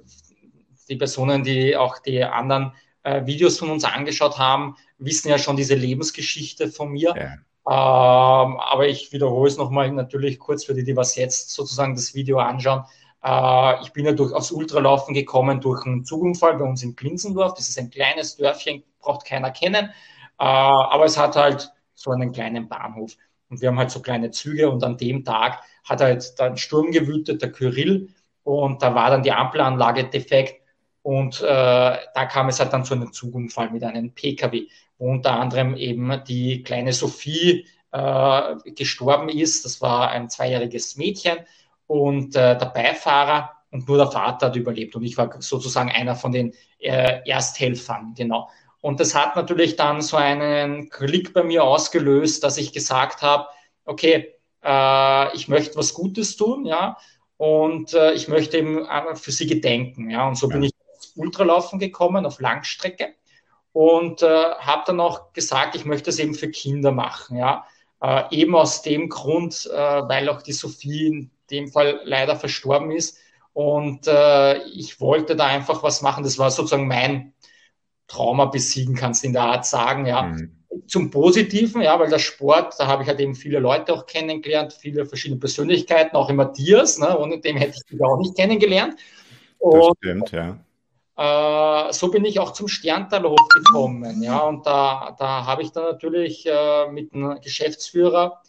die 0.89 0.97
Personen, 0.97 1.43
die 1.43 1.75
auch 1.75 1.99
die 1.99 2.23
anderen 2.23 2.73
äh, 3.03 3.25
Videos 3.25 3.57
von 3.57 3.69
uns 3.69 3.83
angeschaut 3.83 4.37
haben, 4.37 4.75
wissen 4.97 5.29
ja 5.29 5.37
schon 5.37 5.55
diese 5.55 5.75
Lebensgeschichte 5.75 6.69
von 6.69 6.89
mir. 6.89 7.13
Ja. 7.15 7.33
Ähm, 7.69 8.59
aber 8.59 8.87
ich 8.87 9.11
wiederhole 9.11 9.47
es 9.47 9.57
nochmal 9.57 9.91
natürlich 9.91 10.39
kurz 10.39 10.65
für 10.65 10.73
die, 10.73 10.83
die 10.83 10.95
was 10.95 11.15
jetzt 11.15 11.51
sozusagen 11.51 11.95
das 11.95 12.15
Video 12.15 12.39
anschauen. 12.39 12.83
Äh, 13.23 13.81
ich 13.83 13.93
bin 13.93 14.05
ja 14.05 14.11
durch, 14.13 14.33
aufs 14.33 14.51
Ultralaufen 14.51 15.13
gekommen 15.13 15.61
durch 15.61 15.85
einen 15.85 16.03
Zugunfall 16.03 16.57
bei 16.57 16.65
uns 16.65 16.83
in 16.83 16.95
Glinsendorf. 16.95 17.53
Das 17.53 17.69
ist 17.69 17.77
ein 17.77 17.89
kleines 17.89 18.37
Dörfchen, 18.37 18.83
braucht 18.99 19.25
keiner 19.25 19.51
kennen. 19.51 19.85
Äh, 19.85 20.43
aber 20.43 21.05
es 21.05 21.17
hat 21.17 21.35
halt 21.35 21.71
so 21.93 22.11
einen 22.11 22.31
kleinen 22.31 22.67
Bahnhof. 22.67 23.15
Und 23.49 23.61
wir 23.61 23.69
haben 23.69 23.79
halt 23.79 23.91
so 23.91 24.01
kleine 24.01 24.31
Züge 24.31 24.69
und 24.69 24.83
an 24.83 24.97
dem 24.97 25.23
Tag 25.23 25.61
hat 25.83 26.01
halt 26.01 26.39
dann 26.39 26.57
Sturm 26.57 26.91
gewütet, 26.91 27.41
der 27.41 27.51
Kyrill. 27.51 28.09
Und 28.43 28.81
da 28.81 28.95
war 28.95 29.09
dann 29.09 29.23
die 29.23 29.31
Ampelanlage 29.31 30.05
defekt 30.05 30.58
und 31.01 31.41
äh, 31.41 31.45
da 31.45 32.25
kam 32.29 32.49
es 32.49 32.59
halt 32.59 32.73
dann 32.73 32.85
zu 32.85 32.93
einem 32.93 33.13
Zugunfall 33.13 33.71
mit 33.71 33.83
einem 33.83 34.13
Pkw, 34.13 34.67
wo 34.97 35.11
unter 35.11 35.39
anderem 35.39 35.75
eben 35.75 36.21
die 36.27 36.61
kleine 36.63 36.93
Sophie 36.93 37.65
äh, 37.91 38.55
gestorben 38.75 39.29
ist. 39.29 39.65
Das 39.65 39.81
war 39.81 40.09
ein 40.09 40.29
zweijähriges 40.29 40.97
Mädchen 40.97 41.37
und 41.87 42.35
äh, 42.35 42.57
der 42.57 42.65
Beifahrer 42.67 43.51
und 43.71 43.87
nur 43.87 43.97
der 43.97 44.11
Vater 44.11 44.47
hat 44.47 44.55
überlebt. 44.55 44.95
Und 44.95 45.03
ich 45.03 45.17
war 45.17 45.29
sozusagen 45.41 45.89
einer 45.89 46.15
von 46.15 46.31
den 46.31 46.53
äh, 46.79 47.21
Ersthelfern, 47.27 48.13
genau. 48.15 48.49
Und 48.81 48.99
das 48.99 49.13
hat 49.13 49.35
natürlich 49.35 49.75
dann 49.75 50.01
so 50.01 50.17
einen 50.17 50.89
Klick 50.89 51.33
bei 51.33 51.43
mir 51.43 51.63
ausgelöst, 51.63 52.43
dass 52.43 52.57
ich 52.57 52.71
gesagt 52.71 53.21
habe, 53.21 53.47
okay, 53.85 54.33
äh, 54.63 55.35
ich 55.35 55.47
möchte 55.47 55.75
was 55.77 55.93
Gutes 55.93 56.37
tun, 56.37 56.65
ja, 56.65 56.97
und 57.37 57.93
äh, 57.93 58.13
ich 58.13 58.27
möchte 58.27 58.57
eben 58.57 58.85
für 59.15 59.31
sie 59.31 59.47
gedenken, 59.47 60.09
ja. 60.09 60.27
Und 60.27 60.35
so 60.35 60.47
ja. 60.47 60.53
bin 60.53 60.63
ich 60.63 60.71
Ultralaufen 61.15 61.79
gekommen, 61.79 62.25
auf 62.25 62.39
Langstrecke 62.39 63.15
und 63.73 64.21
äh, 64.23 64.27
habe 64.27 64.83
dann 64.87 64.99
auch 64.99 65.33
gesagt, 65.33 65.75
ich 65.75 65.85
möchte 65.85 66.09
es 66.09 66.19
eben 66.19 66.33
für 66.33 66.49
Kinder 66.49 66.91
machen. 66.91 67.37
Ja? 67.37 67.65
Äh, 68.01 68.23
eben 68.31 68.55
aus 68.55 68.81
dem 68.81 69.09
Grund, 69.09 69.69
äh, 69.71 69.77
weil 69.77 70.29
auch 70.29 70.41
die 70.41 70.53
Sophie 70.53 71.07
in 71.07 71.31
dem 71.51 71.67
Fall 71.69 72.01
leider 72.03 72.35
verstorben 72.35 72.91
ist. 72.91 73.17
Und 73.53 74.07
äh, 74.07 74.63
ich 74.63 74.99
wollte 75.01 75.35
da 75.35 75.47
einfach 75.47 75.83
was 75.83 76.01
machen. 76.01 76.23
Das 76.23 76.37
war 76.37 76.51
sozusagen 76.51 76.87
mein 76.87 77.33
Trauma 78.07 78.45
besiegen, 78.45 78.95
kannst 78.95 79.23
du 79.23 79.27
in 79.27 79.33
der 79.33 79.43
Art 79.43 79.65
sagen. 79.65 80.05
Ja. 80.05 80.23
Mhm. 80.23 80.55
Zum 80.87 81.11
Positiven, 81.11 81.81
ja, 81.81 81.99
weil 81.99 82.09
der 82.09 82.19
Sport, 82.19 82.75
da 82.79 82.87
habe 82.87 83.03
ich 83.03 83.09
halt 83.09 83.19
eben 83.19 83.35
viele 83.35 83.59
Leute 83.59 83.93
auch 83.93 84.05
kennengelernt, 84.05 84.73
viele 84.73 85.05
verschiedene 85.05 85.39
Persönlichkeiten, 85.39 86.15
auch 86.15 86.29
immer 86.29 86.45
Matthias, 86.45 86.99
ne, 86.99 87.17
ohne 87.17 87.39
dem 87.39 87.57
hätte 87.57 87.75
ich 87.75 87.91
dich 87.91 88.01
auch 88.01 88.17
nicht 88.17 88.35
kennengelernt. 88.35 88.95
Und, 89.57 89.79
das 89.79 89.91
stimmt, 89.97 90.31
ja. 90.31 90.57
Äh, 91.19 91.91
so 91.91 92.09
bin 92.09 92.23
ich 92.23 92.39
auch 92.39 92.53
zum 92.53 92.69
Sterntalhof 92.69 93.39
gekommen. 93.49 94.23
Ja, 94.23 94.39
und 94.39 94.65
da, 94.65 95.13
da 95.19 95.45
habe 95.45 95.63
ich 95.63 95.71
dann 95.73 95.83
natürlich 95.83 96.45
äh, 96.45 96.89
mit 96.89 97.13
dem 97.13 97.41
Geschäftsführer 97.41 98.41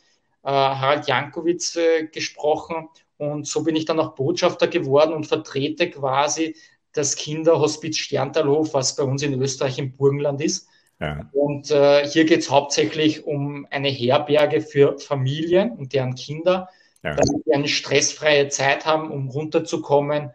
äh, 0.45 0.51
Harald 0.51 1.09
Jankowitz 1.09 1.75
äh, 1.75 2.07
gesprochen 2.07 2.89
Und 3.19 3.49
so 3.49 3.65
bin 3.65 3.75
ich 3.75 3.87
dann 3.87 3.99
auch 3.99 4.15
Botschafter 4.15 4.69
geworden 4.69 5.13
und 5.15 5.27
vertrete 5.27 5.91
quasi 5.91 6.55
das 6.93 7.17
Kinderhospiz 7.17 7.97
Sterntalhof, 7.97 8.73
was 8.73 8.95
bei 8.95 9.03
uns 9.03 9.25
in 9.25 9.41
Österreich 9.43 9.79
im 9.81 9.97
Burgenland 9.97 10.41
ist. 10.41 10.69
Ja. 11.01 11.29
Und 11.33 11.73
äh, 11.73 12.07
hier 12.07 12.25
geht 12.25 12.41
es 12.41 12.51
hauptsächlich 12.53 13.25
um 13.27 13.67
eine 13.71 13.89
Herberge 13.89 14.61
für 14.61 14.97
Familien 14.99 15.73
und 15.73 15.93
deren 15.93 16.15
Kinder, 16.15 16.69
ja. 17.03 17.17
damit 17.17 17.47
die 17.47 17.53
eine 17.53 17.69
stressfreie 17.69 18.49
Zeit 18.49 18.87
haben, 18.87 19.11
um 19.11 19.29
runterzukommen. 19.29 20.31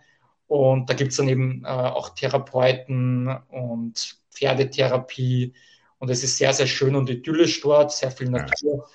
Und 0.48 0.90
da 0.90 0.94
gibt 0.94 1.12
es 1.12 1.18
dann 1.18 1.28
eben 1.28 1.64
äh, 1.66 1.68
auch 1.68 2.10
Therapeuten 2.10 3.28
und 3.50 4.18
Pferdetherapie. 4.32 5.54
Und 5.98 6.10
es 6.10 6.24
ist 6.24 6.38
sehr, 6.38 6.54
sehr 6.54 6.68
schön 6.68 6.96
und 6.96 7.10
idyllisch 7.10 7.62
dort, 7.62 7.92
sehr 7.92 8.12
viel 8.12 8.30
Natur. 8.30 8.88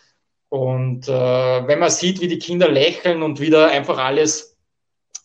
Und 0.48 1.08
äh, 1.08 1.66
wenn 1.66 1.78
man 1.78 1.90
sieht, 1.90 2.20
wie 2.20 2.28
die 2.28 2.38
Kinder 2.38 2.68
lächeln 2.68 3.22
und 3.22 3.40
wieder 3.40 3.70
einfach 3.70 3.98
alles, 3.98 4.56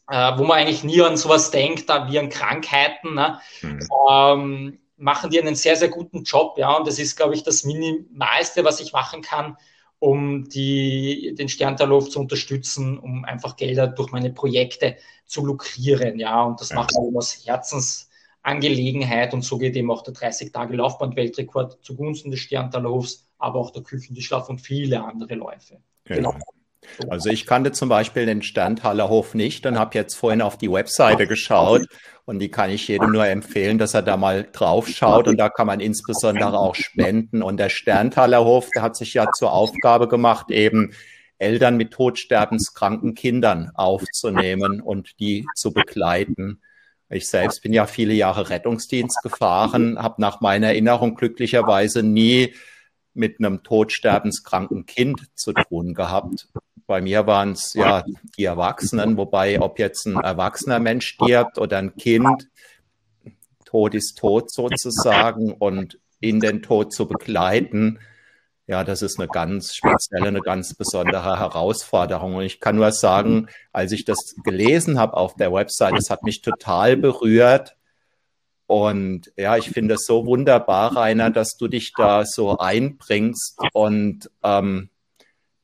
äh, 0.07 0.37
wo 0.37 0.43
man 0.43 0.59
eigentlich 0.59 0.83
nie 0.83 1.01
an 1.01 1.17
sowas 1.17 1.51
denkt, 1.51 1.89
da 1.89 2.09
wie 2.09 2.19
an 2.19 2.29
Krankheiten, 2.29 3.15
ne? 3.15 3.39
Mhm. 3.61 3.79
Ähm, 4.09 4.79
machen 4.97 5.29
die 5.29 5.41
einen 5.41 5.55
sehr, 5.55 5.75
sehr 5.75 5.89
guten 5.89 6.23
Job. 6.23 6.57
Ja, 6.57 6.77
und 6.77 6.87
das 6.87 6.99
ist, 6.99 7.15
glaube 7.15 7.33
ich, 7.33 7.43
das 7.43 7.63
Minimalste, 7.63 8.63
was 8.63 8.79
ich 8.79 8.93
machen 8.93 9.21
kann, 9.21 9.57
um 10.05 10.47
die, 10.47 11.33
den 11.33 11.49
Sterntalhof 11.49 12.11
zu 12.11 12.19
unterstützen, 12.19 12.99
um 12.99 13.25
einfach 13.25 13.55
Gelder 13.55 13.87
durch 13.87 14.11
meine 14.11 14.29
Projekte 14.29 14.97
zu 15.25 15.43
lukrieren. 15.43 16.19
Ja, 16.19 16.43
und 16.43 16.61
das 16.61 16.69
ja. 16.69 16.75
mache 16.75 16.89
ich 16.91 17.17
aus 17.17 17.43
Herzensangelegenheit. 17.43 19.33
Und 19.33 19.41
so 19.41 19.57
geht 19.57 19.75
eben 19.75 19.89
auch 19.89 20.03
der 20.03 20.13
30-Tage-Laufband-Weltrekord 20.13 21.83
zugunsten 21.83 22.29
des 22.29 22.41
Sterntalhofs, 22.41 23.27
aber 23.39 23.59
auch 23.59 23.71
der 23.71 23.81
Küchendischlauf 23.81 24.47
und 24.47 24.59
viele 24.59 25.03
andere 25.03 25.33
Läufe. 25.33 25.79
Ja. 26.07 26.17
Genau. 26.17 26.35
Also 27.09 27.29
ich 27.29 27.45
kannte 27.45 27.71
zum 27.71 27.89
Beispiel 27.89 28.25
den 28.25 28.41
Sterntalerhof 28.41 29.33
nicht 29.33 29.65
und 29.65 29.79
habe 29.79 29.97
jetzt 29.97 30.15
vorhin 30.15 30.41
auf 30.41 30.57
die 30.57 30.71
Webseite 30.71 31.27
geschaut 31.27 31.87
und 32.25 32.39
die 32.39 32.49
kann 32.49 32.71
ich 32.71 32.87
jedem 32.87 33.11
nur 33.11 33.27
empfehlen, 33.27 33.77
dass 33.77 33.93
er 33.93 34.01
da 34.01 34.17
mal 34.17 34.47
drauf 34.51 34.87
schaut 34.87 35.27
und 35.27 35.37
da 35.37 35.49
kann 35.49 35.67
man 35.67 35.79
insbesondere 35.79 36.57
auch 36.57 36.75
spenden. 36.75 37.43
Und 37.43 37.57
der 37.57 37.69
Sterntalerhof, 37.69 38.69
der 38.75 38.81
hat 38.81 38.95
sich 38.95 39.13
ja 39.13 39.31
zur 39.31 39.53
Aufgabe 39.53 40.07
gemacht, 40.07 40.49
eben 40.49 40.93
Eltern 41.37 41.77
mit 41.77 41.91
todsterbenskranken 41.91 43.13
Kindern 43.13 43.71
aufzunehmen 43.75 44.81
und 44.81 45.19
die 45.19 45.45
zu 45.55 45.71
begleiten. 45.71 46.61
Ich 47.09 47.27
selbst 47.27 47.61
bin 47.61 47.73
ja 47.73 47.85
viele 47.85 48.13
Jahre 48.13 48.49
Rettungsdienst 48.49 49.21
gefahren, 49.21 50.01
habe 50.01 50.21
nach 50.21 50.41
meiner 50.41 50.67
Erinnerung 50.67 51.15
glücklicherweise 51.15 52.01
nie 52.01 52.55
mit 53.13 53.39
einem 53.39 53.63
todsterbenskranken 53.63 54.85
Kind 54.85 55.27
zu 55.35 55.53
tun 55.53 55.93
gehabt. 55.93 56.47
Bei 56.87 57.01
mir 57.01 57.25
waren 57.25 57.53
es 57.53 57.73
ja 57.73 58.03
die 58.37 58.43
Erwachsenen, 58.43 59.17
wobei 59.17 59.59
ob 59.59 59.79
jetzt 59.79 60.05
ein 60.05 60.17
erwachsener 60.17 60.79
Mensch 60.79 61.07
stirbt 61.07 61.57
oder 61.57 61.79
ein 61.79 61.95
Kind, 61.95 62.49
Tod 63.65 63.95
ist 63.95 64.17
Tod 64.17 64.51
sozusagen 64.51 65.51
und 65.53 65.99
in 66.19 66.39
den 66.39 66.61
Tod 66.61 66.93
zu 66.93 67.07
begleiten, 67.07 67.99
ja, 68.67 68.83
das 68.83 69.03
ist 69.03 69.19
eine 69.19 69.27
ganz 69.27 69.75
spezielle, 69.75 70.27
eine 70.27 70.41
ganz 70.41 70.73
besondere 70.73 71.39
Herausforderung. 71.39 72.35
Und 72.35 72.43
ich 72.43 72.59
kann 72.59 72.77
nur 72.77 72.91
sagen, 72.91 73.47
als 73.71 73.91
ich 73.91 74.05
das 74.05 74.35
gelesen 74.43 74.97
habe 74.97 75.15
auf 75.15 75.35
der 75.35 75.53
Website, 75.53 75.93
es 75.97 76.09
hat 76.09 76.23
mich 76.23 76.41
total 76.41 76.97
berührt. 76.97 77.77
Und 78.65 79.31
ja, 79.37 79.57
ich 79.57 79.69
finde 79.69 79.95
es 79.95 80.05
so 80.05 80.25
wunderbar, 80.25 80.95
Rainer, 80.95 81.29
dass 81.29 81.57
du 81.57 81.67
dich 81.67 81.93
da 81.95 82.25
so 82.25 82.57
einbringst 82.57 83.59
und 83.73 84.31
ähm, 84.43 84.89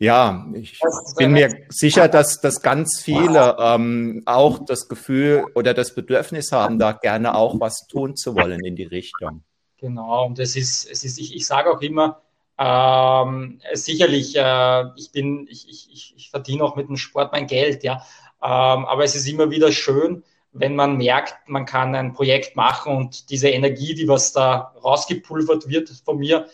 ja, 0.02 0.48
ich 0.56 0.80
bin 1.16 1.32
mir 1.32 1.66
sicher, 1.70 2.08
dass, 2.08 2.42
dass 2.42 2.64
ganz 2.64 3.00
viele 3.00 3.56
ähm, 3.60 4.24
auch 4.26 4.66
das 4.66 4.88
Gefühl 4.88 5.46
oder 5.54 5.76
das 5.76 5.94
Bedürfnis 5.94 6.52
haben, 6.52 6.80
da 6.80 6.94
gerne 6.94 7.36
auch 7.36 7.60
was 7.60 7.86
tun 7.88 8.16
zu 8.16 8.34
wollen 8.34 8.66
in 8.66 8.76
die 8.76 8.86
Richtung. 8.86 9.44
Genau, 9.78 10.26
und 10.26 10.40
es 10.40 10.56
ist, 10.56 10.90
es 10.90 11.04
ist 11.04 11.20
ich, 11.20 11.36
ich 11.36 11.46
sage 11.46 11.70
auch 11.70 11.82
immer, 11.82 12.20
ähm, 12.58 13.62
sicherlich, 13.74 14.36
äh, 14.36 14.86
ich 14.96 15.12
bin, 15.12 15.48
ich, 15.48 15.70
ich, 15.70 16.14
ich 16.18 16.30
verdiene 16.32 16.64
auch 16.64 16.76
mit 16.76 16.88
dem 16.88 16.98
Sport 16.98 17.32
mein 17.32 17.46
Geld, 17.46 17.84
ja. 17.84 18.04
Ähm, 18.42 18.86
aber 18.86 19.04
es 19.04 19.16
ist 19.16 19.28
immer 19.28 19.52
wieder 19.52 19.72
schön, 19.72 20.24
wenn 20.52 20.76
man 20.76 20.98
merkt, 20.98 21.36
man 21.48 21.68
kann 21.68 21.94
ein 21.94 22.14
Projekt 22.14 22.56
machen 22.56 22.98
und 22.98 23.30
diese 23.30 23.50
Energie, 23.50 23.94
die 23.94 24.08
was 24.08 24.34
da 24.34 24.74
rausgepulvert 24.84 25.70
wird 25.70 25.90
von 26.04 26.18
mir, 26.18 26.48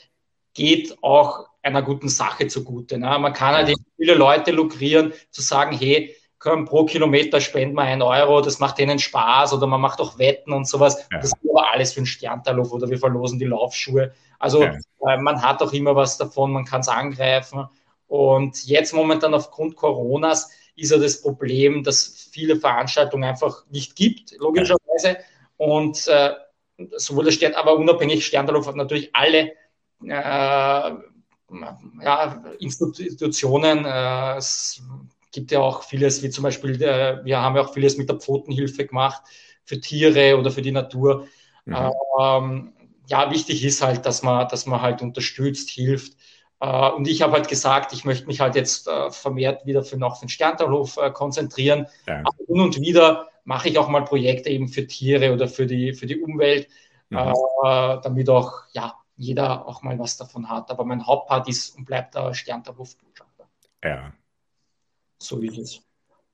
geht 0.53 0.97
auch 1.01 1.47
einer 1.67 1.81
guten 1.81 2.09
Sache 2.09 2.47
zugute. 2.47 2.97
Ne? 2.97 3.17
Man 3.19 3.33
kann 3.33 3.55
halt 3.55 3.73
viele 3.97 4.15
Leute 4.15 4.51
lukrieren, 4.51 5.13
zu 5.31 5.41
sagen, 5.41 5.77
hey, 5.77 6.15
komm, 6.39 6.65
pro 6.65 6.85
Kilometer 6.85 7.41
spenden 7.41 7.75
wir 7.75 7.83
einen 7.83 8.01
Euro, 8.01 8.41
das 8.41 8.59
macht 8.59 8.77
denen 8.77 8.99
Spaß 8.99 9.53
oder 9.53 9.67
man 9.67 9.81
macht 9.81 9.99
auch 9.99 10.17
Wetten 10.17 10.53
und 10.53 10.67
sowas. 10.67 11.07
Ja. 11.11 11.19
Das 11.19 11.31
ist 11.31 11.49
aber 11.49 11.71
alles 11.71 11.93
für 11.93 11.99
einen 11.99 12.05
Sterntallauf 12.05 12.71
oder 12.71 12.89
wir 12.89 12.99
verlosen 12.99 13.39
die 13.39 13.45
Laufschuhe. 13.45 14.13
Also 14.39 14.63
ja. 14.63 14.73
äh, 15.07 15.17
man 15.17 15.41
hat 15.41 15.61
auch 15.61 15.73
immer 15.73 15.95
was 15.95 16.17
davon, 16.17 16.51
man 16.51 16.65
kann 16.65 16.81
es 16.81 16.87
angreifen. 16.87 17.67
Und 18.07 18.65
jetzt 18.65 18.93
momentan 18.93 19.33
aufgrund 19.33 19.75
Coronas 19.75 20.49
ist 20.75 20.91
ja 20.91 20.97
das 20.97 21.21
Problem, 21.21 21.83
dass 21.83 22.29
viele 22.31 22.55
Veranstaltungen 22.55 23.23
einfach 23.23 23.65
nicht 23.69 23.95
gibt, 23.95 24.35
logischerweise. 24.37 25.17
Und 25.57 26.07
äh, 26.07 26.33
sowohl 26.95 27.25
der 27.25 27.31
Stern, 27.31 27.55
aber 27.55 27.75
unabhängig 27.75 28.25
Sterntallauf 28.25 28.67
hat 28.67 28.75
natürlich 28.75 29.15
alle 29.15 29.53
äh, 30.05 30.91
ja, 32.01 32.43
Institutionen. 32.59 33.85
Äh, 33.85 34.37
es 34.37 34.81
gibt 35.31 35.51
ja 35.51 35.59
auch 35.59 35.83
vieles, 35.83 36.23
wie 36.23 36.29
zum 36.29 36.43
Beispiel, 36.43 36.81
äh, 36.81 37.23
wir 37.23 37.41
haben 37.41 37.55
ja 37.55 37.63
auch 37.63 37.73
vieles 37.73 37.97
mit 37.97 38.09
der 38.09 38.17
Pfotenhilfe 38.17 38.85
gemacht 38.85 39.21
für 39.65 39.79
Tiere 39.79 40.37
oder 40.37 40.51
für 40.51 40.61
die 40.61 40.71
Natur. 40.71 41.27
Mhm. 41.65 41.91
Ähm, 42.19 42.73
ja, 43.07 43.31
wichtig 43.31 43.63
ist 43.63 43.81
halt, 43.81 44.05
dass 44.05 44.23
man, 44.23 44.47
dass 44.47 44.65
man 44.65 44.81
halt 44.81 45.01
unterstützt, 45.01 45.69
hilft. 45.69 46.13
Uh, 46.59 46.95
und 46.95 47.07
ich 47.07 47.21
habe 47.21 47.33
halt 47.33 47.47
gesagt, 47.47 47.93
ich 47.93 48.03
möchte 48.03 48.25
mich 48.25 48.39
halt 48.39 48.55
jetzt 48.55 48.87
uh, 48.87 49.11
vermehrt 49.11 49.67
wieder 49.67 49.83
für 49.83 49.95
noch 49.95 50.19
den 50.19 50.27
Sterntalhof 50.27 50.97
uh, 50.97 51.11
konzentrieren. 51.11 51.85
Ja. 52.07 52.21
Aber 52.21 52.45
hin 52.47 52.59
und 52.59 52.81
wieder 52.81 53.27
mache 53.43 53.69
ich 53.69 53.77
auch 53.77 53.89
mal 53.89 54.03
Projekte 54.03 54.49
eben 54.49 54.67
für 54.67 54.87
Tiere 54.87 55.33
oder 55.33 55.47
für 55.47 55.67
die, 55.67 55.93
für 55.93 56.07
die 56.07 56.19
Umwelt, 56.19 56.67
mhm. 57.09 57.31
damit 57.63 58.29
auch 58.29 58.63
ja, 58.73 58.95
jeder 59.17 59.67
auch 59.67 59.81
mal 59.81 59.99
was 59.99 60.17
davon 60.17 60.49
hat. 60.49 60.71
Aber 60.71 60.85
mein 60.85 61.05
Hauptpart 61.05 61.47
ist 61.49 61.75
und 61.75 61.85
bleibt 61.85 62.15
der 62.15 62.33
Stern 62.33 62.63
der 62.63 62.73
Luftbotschafter. 62.73 63.47
Ja. 63.83 64.13
So 65.19 65.39
ist 65.39 65.57
es. 65.57 65.81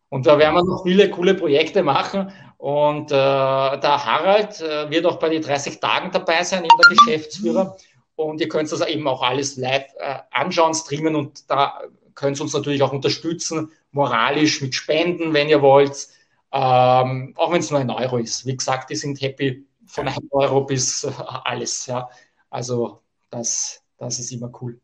Und 0.10 0.28
da 0.28 0.38
werden 0.38 0.54
wir 0.54 0.64
noch 0.64 0.84
viele 0.84 1.10
coole 1.10 1.34
Projekte 1.34 1.82
machen. 1.82 2.32
Und 2.58 3.12
äh, 3.12 3.16
der 3.16 4.06
Harald 4.06 4.62
äh, 4.62 4.90
wird 4.92 5.06
auch 5.06 5.18
bei 5.18 5.30
den 5.30 5.42
30 5.42 5.80
Tagen 5.80 6.12
dabei 6.12 6.44
sein, 6.44 6.64
eben 6.64 6.78
der 6.78 6.96
Geschäftsführer. 6.96 7.78
Und 8.16 8.40
ihr 8.40 8.48
könnt 8.48 8.72
das 8.72 8.86
eben 8.86 9.08
auch 9.08 9.24
alles 9.24 9.58
live 9.58 9.88
äh, 9.98 10.20
anschauen, 10.30 10.76
streamen 10.76 11.16
und 11.16 11.50
da 11.50 11.82
könnt 12.14 12.40
ihr 12.40 12.44
uns 12.44 12.54
natürlich 12.54 12.84
auch 12.84 12.94
unterstützen, 12.94 13.72
moralisch 13.92 14.62
mit 14.62 14.76
Spenden, 14.76 15.34
wenn 15.34 15.50
ihr 15.50 15.64
wollt. 15.64 16.08
Ähm, 16.52 17.34
auch 17.36 17.52
wenn 17.52 17.62
es 17.62 17.72
nur 17.72 17.80
ein 17.80 17.90
Euro 17.90 18.18
ist. 18.18 18.46
Wie 18.46 18.56
gesagt, 18.56 18.92
die 18.92 18.96
sind 18.96 19.20
happy 19.20 19.66
von 19.88 20.08
einem 20.08 20.28
Euro 20.30 20.62
bis 20.62 21.04
äh, 21.04 21.12
alles. 21.44 21.88
Ja. 21.88 22.08
Also 22.54 23.02
das, 23.32 23.82
das 23.98 24.20
ist 24.20 24.32
immer 24.32 24.52
cool. 24.62 24.80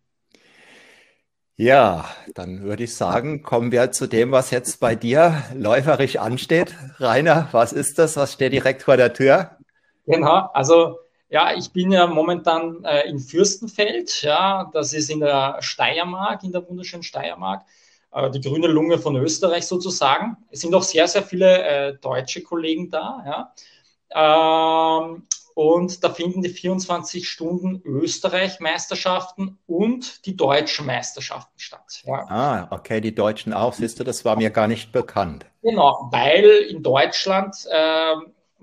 Ja, 1.55 2.05
dann 2.33 2.63
würde 2.63 2.85
ich 2.85 2.95
sagen, 2.95 3.43
kommen 3.43 3.71
wir 3.71 3.91
zu 3.91 4.07
dem, 4.07 4.31
was 4.31 4.49
jetzt 4.49 4.79
bei 4.79 4.95
dir 4.95 5.43
läuferisch 5.53 6.15
ansteht. 6.15 6.73
Rainer, 6.97 7.47
was 7.51 7.71
ist 7.71 7.99
das? 7.99 8.15
Was 8.17 8.33
steht 8.33 8.53
direkt 8.53 8.81
vor 8.81 8.97
der 8.97 9.13
Tür? 9.13 9.57
Genau, 10.07 10.49
also 10.53 10.97
ja, 11.29 11.53
ich 11.53 11.71
bin 11.71 11.91
ja 11.91 12.07
momentan 12.07 12.83
äh, 12.85 13.07
in 13.07 13.19
Fürstenfeld. 13.19 14.23
Ja, 14.23 14.71
das 14.73 14.93
ist 14.93 15.11
in 15.11 15.19
der 15.19 15.57
Steiermark, 15.59 16.43
in 16.43 16.51
der 16.51 16.67
wunderschönen 16.67 17.03
Steiermark, 17.03 17.65
äh, 18.13 18.31
die 18.31 18.41
grüne 18.41 18.67
Lunge 18.67 18.97
von 18.97 19.15
Österreich 19.17 19.67
sozusagen. 19.67 20.37
Es 20.49 20.61
sind 20.61 20.73
auch 20.73 20.81
sehr, 20.81 21.07
sehr 21.07 21.21
viele 21.21 21.61
äh, 21.61 21.97
deutsche 21.97 22.41
Kollegen 22.41 22.89
da. 22.89 23.53
Ja. 24.15 25.01
Ähm, 25.03 25.27
und 25.59 26.05
da 26.05 26.09
finden 26.09 26.41
die 26.41 26.51
24 26.51 27.27
Stunden 27.27 27.81
Österreich-Meisterschaften 27.83 29.59
und 29.67 30.25
die 30.25 30.37
deutschen 30.37 30.85
Meisterschaften 30.85 31.59
statt. 31.59 32.01
Ja. 32.05 32.25
Ah, 32.29 32.67
okay, 32.69 33.01
die 33.01 33.13
Deutschen 33.13 33.51
auch. 33.51 33.73
Siehst 33.73 33.99
du, 33.99 34.05
das 34.05 34.23
war 34.23 34.37
mir 34.37 34.51
gar 34.51 34.69
nicht 34.69 34.93
bekannt. 34.93 35.45
Genau, 35.61 36.07
weil 36.13 36.45
in 36.69 36.81
Deutschland 36.81 37.57
äh, 37.69 38.15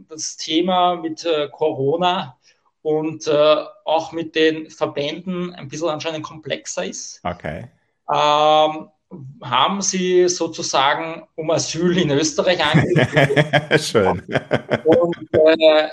das 0.09 0.39
Thema 0.39 0.97
mit 0.97 1.23
äh, 1.27 1.51
Corona 1.53 2.39
und 2.81 3.27
äh, 3.27 3.57
auch 3.85 4.13
mit 4.13 4.35
den 4.35 4.71
Verbänden 4.71 5.53
ein 5.55 5.69
bisschen 5.69 5.91
anscheinend 5.91 6.25
komplexer 6.25 6.87
ist. 6.87 7.21
Okay. 7.25 7.69
Ähm, 8.11 8.89
haben 9.43 9.83
sie 9.83 10.31
sozusagen 10.31 11.29
um 11.35 11.51
Asyl 11.51 11.99
in 11.99 12.11
Österreich 12.11 12.65
angemeldet. 12.65 13.83
Schön. 13.83 14.23
Und 14.87 15.29
äh, 15.35 15.89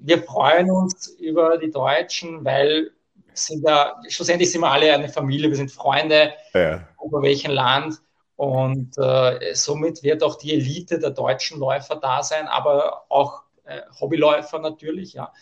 wir 0.00 0.22
freuen 0.22 0.70
uns 0.70 1.08
über 1.08 1.58
die 1.58 1.70
Deutschen, 1.70 2.44
weil 2.44 2.92
sind 3.34 3.64
ja, 3.64 3.94
schlussendlich 4.08 4.50
sind 4.50 4.62
wir 4.62 4.70
alle 4.70 4.92
eine 4.92 5.08
Familie, 5.08 5.48
wir 5.48 5.56
sind 5.56 5.70
Freunde, 5.70 6.34
ja. 6.54 6.86
über 7.04 7.22
welchem 7.22 7.52
Land. 7.52 8.00
Und 8.36 8.96
äh, 8.98 9.54
somit 9.54 10.02
wird 10.02 10.22
auch 10.22 10.36
die 10.36 10.54
Elite 10.54 10.98
der 10.98 11.10
deutschen 11.10 11.58
Läufer 11.58 11.96
da 11.96 12.22
sein, 12.22 12.46
aber 12.46 13.04
auch 13.08 13.42
äh, 13.64 13.80
Hobbyläufer 14.00 14.58
natürlich, 14.60 15.14
ja. 15.14 15.32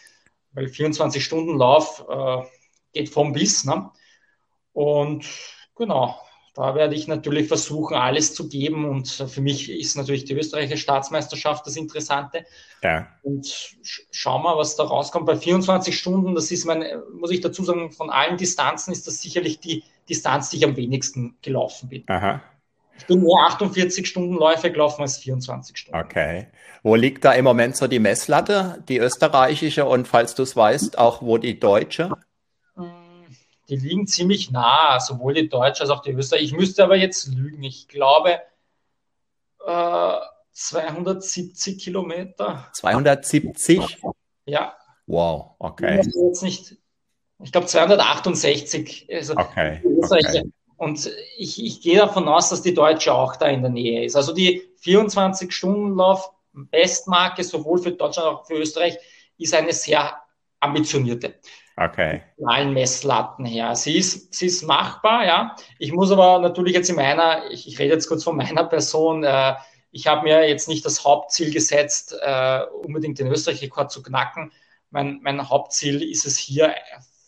Weil 0.53 0.67
24-Stunden-Lauf 0.67 2.07
äh, 2.09 2.43
geht 2.95 3.11
vom 3.11 3.35
bis. 3.35 3.65
Ne? 3.65 3.91
Und 4.73 5.27
genau, 5.75 6.19
da 6.57 6.75
werde 6.75 6.95
ich 6.95 7.07
natürlich 7.07 7.49
versuchen, 7.49 7.97
alles 7.97 8.35
zu 8.35 8.49
geben. 8.49 8.89
Und 8.89 9.09
für 9.09 9.43
mich 9.43 9.71
ist 9.71 9.95
natürlich 9.97 10.25
die 10.25 10.33
österreichische 10.33 10.79
Staatsmeisterschaft 10.79 11.67
das 11.67 11.77
Interessante. 11.77 12.47
Ja. 12.83 13.09
Und 13.23 13.77
schauen 14.11 14.43
wir, 14.43 14.57
was 14.57 14.75
da 14.75 14.85
rauskommt. 14.85 15.27
Bei 15.27 15.37
24 15.37 15.97
Stunden, 15.97 16.35
das 16.35 16.51
ist 16.51 16.65
mein, 16.65 16.83
muss 17.13 17.31
ich 17.31 17.43
dazu 17.43 17.63
sagen, 17.63 17.93
von 17.93 18.09
allen 18.09 18.39
Distanzen 18.39 18.93
ist 18.93 19.07
das 19.07 19.21
sicherlich 19.21 19.61
die 19.61 19.85
Distanz, 20.09 20.49
die 20.49 20.57
ich 20.57 20.65
am 20.65 20.77
wenigsten 20.77 21.37
gelaufen 21.43 21.91
bin. 21.91 22.05
Aha. 22.07 22.41
Ich 22.99 23.05
bin 23.05 23.21
nur 23.21 23.39
48 23.43 24.07
Stunden 24.07 24.35
Läufe 24.35 24.73
gelaufen 24.73 25.03
als 25.03 25.19
24 25.19 25.77
Stunden. 25.77 26.01
Okay. 26.01 26.47
Wo 26.83 26.95
liegt 26.95 27.27
da 27.27 27.33
im 27.33 27.45
Moment 27.45 27.77
so 27.77 27.87
die 27.87 27.99
Messlatte, 27.99 28.83
die 28.89 28.97
österreichische 28.97 29.85
und 29.85 30.09
falls 30.09 30.35
du 30.35 30.43
es 30.43 30.57
weißt, 30.57 30.97
auch 30.97 31.21
wo 31.21 31.37
die 31.37 31.61
deutsche? 31.61 32.13
Die 33.69 33.77
liegen 33.77 34.07
ziemlich 34.07 34.51
nah, 34.51 35.01
sowohl 35.01 35.35
die 35.35 35.49
deutsche 35.49 35.83
als 35.83 35.91
auch 35.91 36.03
die 36.03 36.13
österreichische. 36.13 36.55
Ich 36.55 36.59
müsste 36.59 36.85
aber 36.85 36.97
jetzt 36.97 37.27
lügen. 37.27 37.63
Ich 37.63 37.89
glaube 37.89 38.41
äh, 39.67 40.17
270 40.53 41.79
Kilometer. 41.79 42.69
270? 42.73 43.99
Ja. 44.47 44.77
Wow, 45.07 45.57
okay. 45.59 46.01
Ich, 46.01 46.15
jetzt 46.15 46.43
nicht, 46.43 46.77
ich 47.43 47.53
glaube 47.53 47.67
268. 47.67 49.09
Also 49.13 49.35
okay. 49.37 49.83
okay. 49.85 50.43
Und 50.77 51.11
ich, 51.37 51.63
ich 51.65 51.81
gehe 51.81 51.99
davon 51.99 52.29
aus, 52.29 52.51
dass 52.51 52.63
die 52.63 52.75
Deutsche 52.75 53.13
auch 53.13 53.37
da 53.37 53.47
in 53.47 53.63
der 53.63 53.71
Nähe 53.71 54.05
ist. 54.05 54.15
Also 54.15 54.33
die 54.33 54.63
24-Stunden-Lauf 54.83 56.31
Bestmarke 56.53 57.45
sowohl 57.45 57.79
für 57.79 57.93
Deutschland 57.93 58.29
als 58.29 58.39
auch 58.39 58.47
für 58.47 58.55
Österreich 58.55 58.99
ist 59.39 59.55
eine 59.55 59.73
sehr 59.73 60.17
ambitionierte. 60.61 61.35
Okay. 61.77 62.23
Allen 62.45 62.73
Messlatten 62.73 63.45
her. 63.45 63.77
Sie 63.77 63.99
ist, 63.99 64.35
sie 64.35 64.47
ist 64.47 64.63
machbar, 64.63 65.27
ja. 65.27 65.57
Ich 65.79 65.93
muss 65.93 66.11
aber 66.11 66.39
natürlich 66.39 66.75
jetzt 66.75 66.89
in 66.89 66.97
meiner, 66.97 67.51
ich, 67.51 67.69
ich 67.69 67.79
rede 67.79 67.93
jetzt 67.93 68.09
kurz 68.09 68.25
von 68.25 68.37
meiner 68.37 68.65
Person, 68.65 69.25
äh, 69.25 69.55
ich 69.91 70.07
habe 70.07 70.23
mir 70.25 70.49
jetzt 70.49 70.69
nicht 70.69 70.85
das 70.85 71.05
Hauptziel 71.05 71.53
gesetzt, 71.53 72.17
äh, 72.21 72.61
unbedingt 72.83 73.19
den 73.19 73.29
Österreich-Rekord 73.29 73.91
zu 73.91 74.03
knacken. 74.03 74.53
Mein, 74.91 75.21
mein 75.23 75.49
Hauptziel 75.49 76.03
ist 76.03 76.27
es 76.27 76.37
hier 76.39 76.75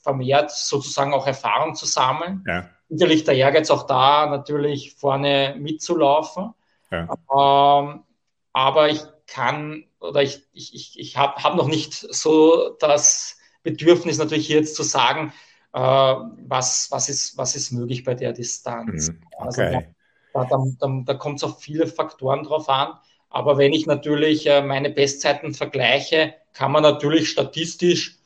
vermehrt 0.02 0.50
sozusagen 0.50 1.12
auch 1.12 1.26
Erfahrung 1.26 1.74
zu 1.74 1.86
sammeln. 1.86 2.42
Ja 2.46 2.68
sicherlich 2.88 3.24
der 3.24 3.34
Ehrgeiz 3.34 3.70
auch 3.70 3.84
da, 3.84 4.26
natürlich 4.26 4.94
vorne 4.94 5.54
mitzulaufen. 5.58 6.54
Ja. 6.90 7.02
Ähm, 7.02 8.04
aber 8.52 8.88
ich 8.88 9.02
kann 9.26 9.84
oder 10.00 10.22
ich, 10.22 10.42
ich, 10.52 10.74
ich, 10.74 10.98
ich 10.98 11.16
habe 11.16 11.42
hab 11.42 11.54
noch 11.56 11.68
nicht 11.68 11.92
so 11.92 12.76
das 12.78 13.38
Bedürfnis, 13.70 14.18
natürlich 14.18 14.48
jetzt 14.48 14.75
zu 14.75 14.82
sagen, 14.82 15.32
äh, 15.72 15.80
was, 15.80 16.88
was, 16.90 17.08
ist, 17.08 17.37
was 17.37 17.56
ist 17.56 17.72
möglich 17.72 18.04
bei 18.04 18.14
der 18.14 18.32
Distanz. 18.32 19.08
Mhm. 19.08 19.20
Also 19.38 19.62
okay. 19.62 19.88
Also 20.34 20.75
da, 20.80 20.87
da, 20.87 21.02
da, 21.04 21.14
kommt 21.14 21.38
es 21.38 21.44
auf 21.44 21.60
viele 21.60 21.87
Faktoren 21.87 22.44
drauf 22.44 22.68
an. 22.68 22.92
Aber 23.30 23.58
wenn 23.58 23.72
ich 23.72 23.87
natürlich 23.87 24.46
äh, 24.46 24.62
meine 24.62 24.90
Bestzeiten 24.90 25.52
vergleiche, 25.52 26.34
kann 26.52 26.72
man 26.72 26.82
natürlich 26.82 27.28
statistisch 27.28 28.18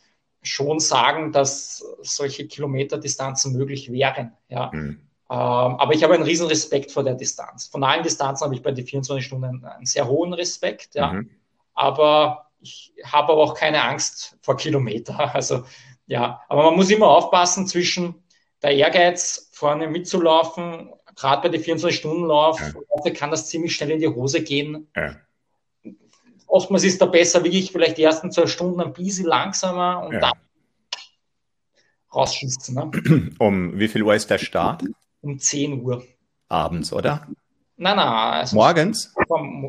schon 0.43 0.81
sagen, 0.81 1.33
dass 1.33 1.85
solche 2.03 2.47
Kilometerdistanzen 2.47 3.53
möglich 3.57 3.91
wären. 3.91 4.33
Ja. 4.49 4.71
Mhm. 4.73 5.01
Ähm, 5.31 5.39
aber 5.79 5.95
ich 5.95 6.03
habe 6.05 6.15
einen 6.15 6.25
riesen 6.25 6.47
Respekt 6.47 6.91
vor 6.91 7.05
der 7.05 7.15
Distanz. 7.15 7.67
Von 7.67 7.85
allen 7.85 8.03
Distanzen 8.03 8.45
habe 8.45 8.55
ich 8.55 8.63
bei 8.63 8.73
den 8.73 8.87
24 8.87 9.25
Stunden 9.25 9.45
einen, 9.45 9.65
einen 9.65 9.87
sehr 9.87 10.07
hohen 10.07 10.33
Respekt. 10.33 10.95
Ja. 10.95 11.13
Mhm. 11.13 11.31
Aber 11.75 12.52
ich 12.63 12.93
habe 13.05 13.33
aber 13.33 13.43
auch 13.43 13.55
keine 13.55 13.83
Angst 13.83 14.39
vor 14.41 14.57
Kilometer. 14.57 15.19
Also 15.35 15.65
ja, 16.07 16.43
aber 16.49 16.65
man 16.65 16.77
muss 16.77 16.91
immer 16.91 17.09
aufpassen 17.09 17.67
zwischen 17.67 18.15
der 18.63 18.73
Ehrgeiz, 18.73 19.51
vorne 19.53 19.89
mitzulaufen, 19.89 20.93
gerade 21.17 21.43
bei 21.43 21.57
den 21.57 21.63
24-Stunden-Lauf, 21.63 22.61
ja. 23.05 23.11
kann 23.13 23.31
das 23.31 23.49
ziemlich 23.49 23.75
schnell 23.75 23.93
in 23.93 24.01
die 24.01 24.09
Hose 24.09 24.43
gehen. 24.43 24.89
Ja 24.97 25.17
oftmals 26.53 26.85
ist 26.85 27.01
da 27.01 27.07
besser, 27.07 27.43
wie 27.45 27.59
ich 27.59 27.73
vielleicht 27.73 27.99
die 27.99 28.03
ersten 28.03 28.31
zwei 28.31 28.47
Stunden 28.47 28.81
ein 28.81 28.93
bisschen 28.93 29.27
langsamer 29.27 30.05
und 30.05 30.13
ja. 30.13 30.21
dann 30.21 30.33
rausschießen. 32.15 32.75
Ne? 32.75 33.31
Um 33.39 33.79
wie 33.79 33.89
viel 33.89 34.03
Uhr 34.03 34.15
ist 34.15 34.31
der 34.31 34.39
Start? 34.39 34.85
Um 35.23 35.39
10 35.39 35.83
Uhr. 35.83 36.05
Abends, 36.49 36.93
oder? 36.93 37.27
Nein, 37.77 37.97
nein. 37.97 38.09
Also 38.09 38.57
Morgens? 38.57 39.15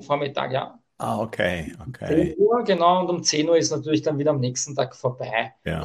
Vormittag, 0.06 0.52
ja. 0.52 0.78
Ah, 0.98 1.20
okay, 1.20 1.74
okay. 1.88 2.36
10 2.36 2.38
Uhr, 2.38 2.64
genau, 2.64 3.02
und 3.02 3.10
um 3.10 3.24
10 3.24 3.50
Uhr 3.50 3.58
ist 3.58 3.72
natürlich 3.72 4.04
dann 4.04 4.18
wieder 4.18 4.32
am 4.32 4.40
nächsten 4.40 4.76
Tag 4.76 4.96
vorbei. 4.96 5.54
Ja. 5.66 5.84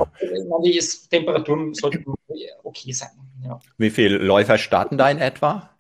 Die 0.63 0.81
Temperaturen 1.11 1.75
sollten 1.75 2.15
okay 2.63 2.93
sein. 2.93 3.11
Ja. 3.43 3.59
Wie 3.79 3.91
viele 3.91 4.19
Läufer 4.19 4.59
starten 4.59 4.99
da 4.99 5.11
in 5.11 5.19
etwa? 5.19 5.71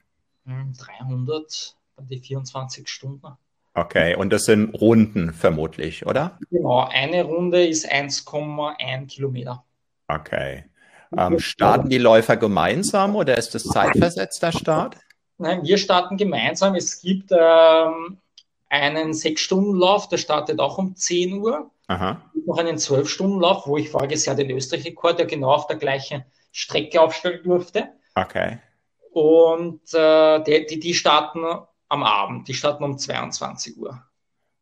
300 0.47 1.77
bei 1.97 2.05
die 2.05 2.19
24 2.19 2.89
Stunden. 2.89 3.37
Okay, 3.75 4.17
und 4.17 4.33
das 4.33 4.47
sind 4.47 4.75
Runden 4.75 5.33
vermutlich, 5.33 6.07
oder? 6.07 6.39
Genau, 6.51 6.89
eine 6.91 7.23
Runde 7.23 7.67
ist 7.67 7.91
1,1 7.91 9.07
Kilometer. 9.07 9.65
Okay. 10.09 10.65
Ähm, 11.17 11.39
starten 11.39 11.89
die 11.89 11.99
Läufer 11.99 12.37
gemeinsam 12.37 13.15
oder 13.15 13.39
ist 13.39 13.55
das 13.55 13.65
zeitversetzter 13.65 14.53
Start? 14.53 14.97
Nein, 15.39 15.63
wir 15.63 15.79
starten 15.79 16.17
gemeinsam. 16.17 16.75
Es 16.75 17.01
gibt 17.01 17.31
ähm, 17.31 18.19
einen 18.69 19.13
6-Stunden-Lauf, 19.13 20.09
der 20.09 20.19
startet 20.19 20.61
auch 20.61 20.79
um 20.79 20.95
10 20.95 21.35
Uhr. 21.35 21.71
Aha. 21.87 22.23
Noch 22.47 22.59
einen 22.59 22.77
12-Stunden-Lauf, 22.77 23.67
wo 23.67 23.77
ich 23.77 23.91
voriges 23.91 24.27
Jahr 24.27 24.37
den 24.37 24.51
Österreich-Rekord 24.51 25.21
ja 25.21 25.25
genau 25.25 25.53
auf 25.53 25.67
der 25.67 25.77
gleichen 25.77 26.25
Strecke 26.53 27.01
aufstellen 27.01 27.43
durfte. 27.43 27.89
Okay. 28.15 28.59
Und 29.13 29.81
äh, 29.95 30.43
die, 30.43 30.67
die, 30.67 30.81
die 30.81 30.95
starten 30.95 31.45
am 31.89 32.03
Abend. 32.03 32.49
Die 32.49 32.55
starten 32.55 32.85
um 32.85 32.99
22 32.99 33.79
Uhr. 33.79 34.03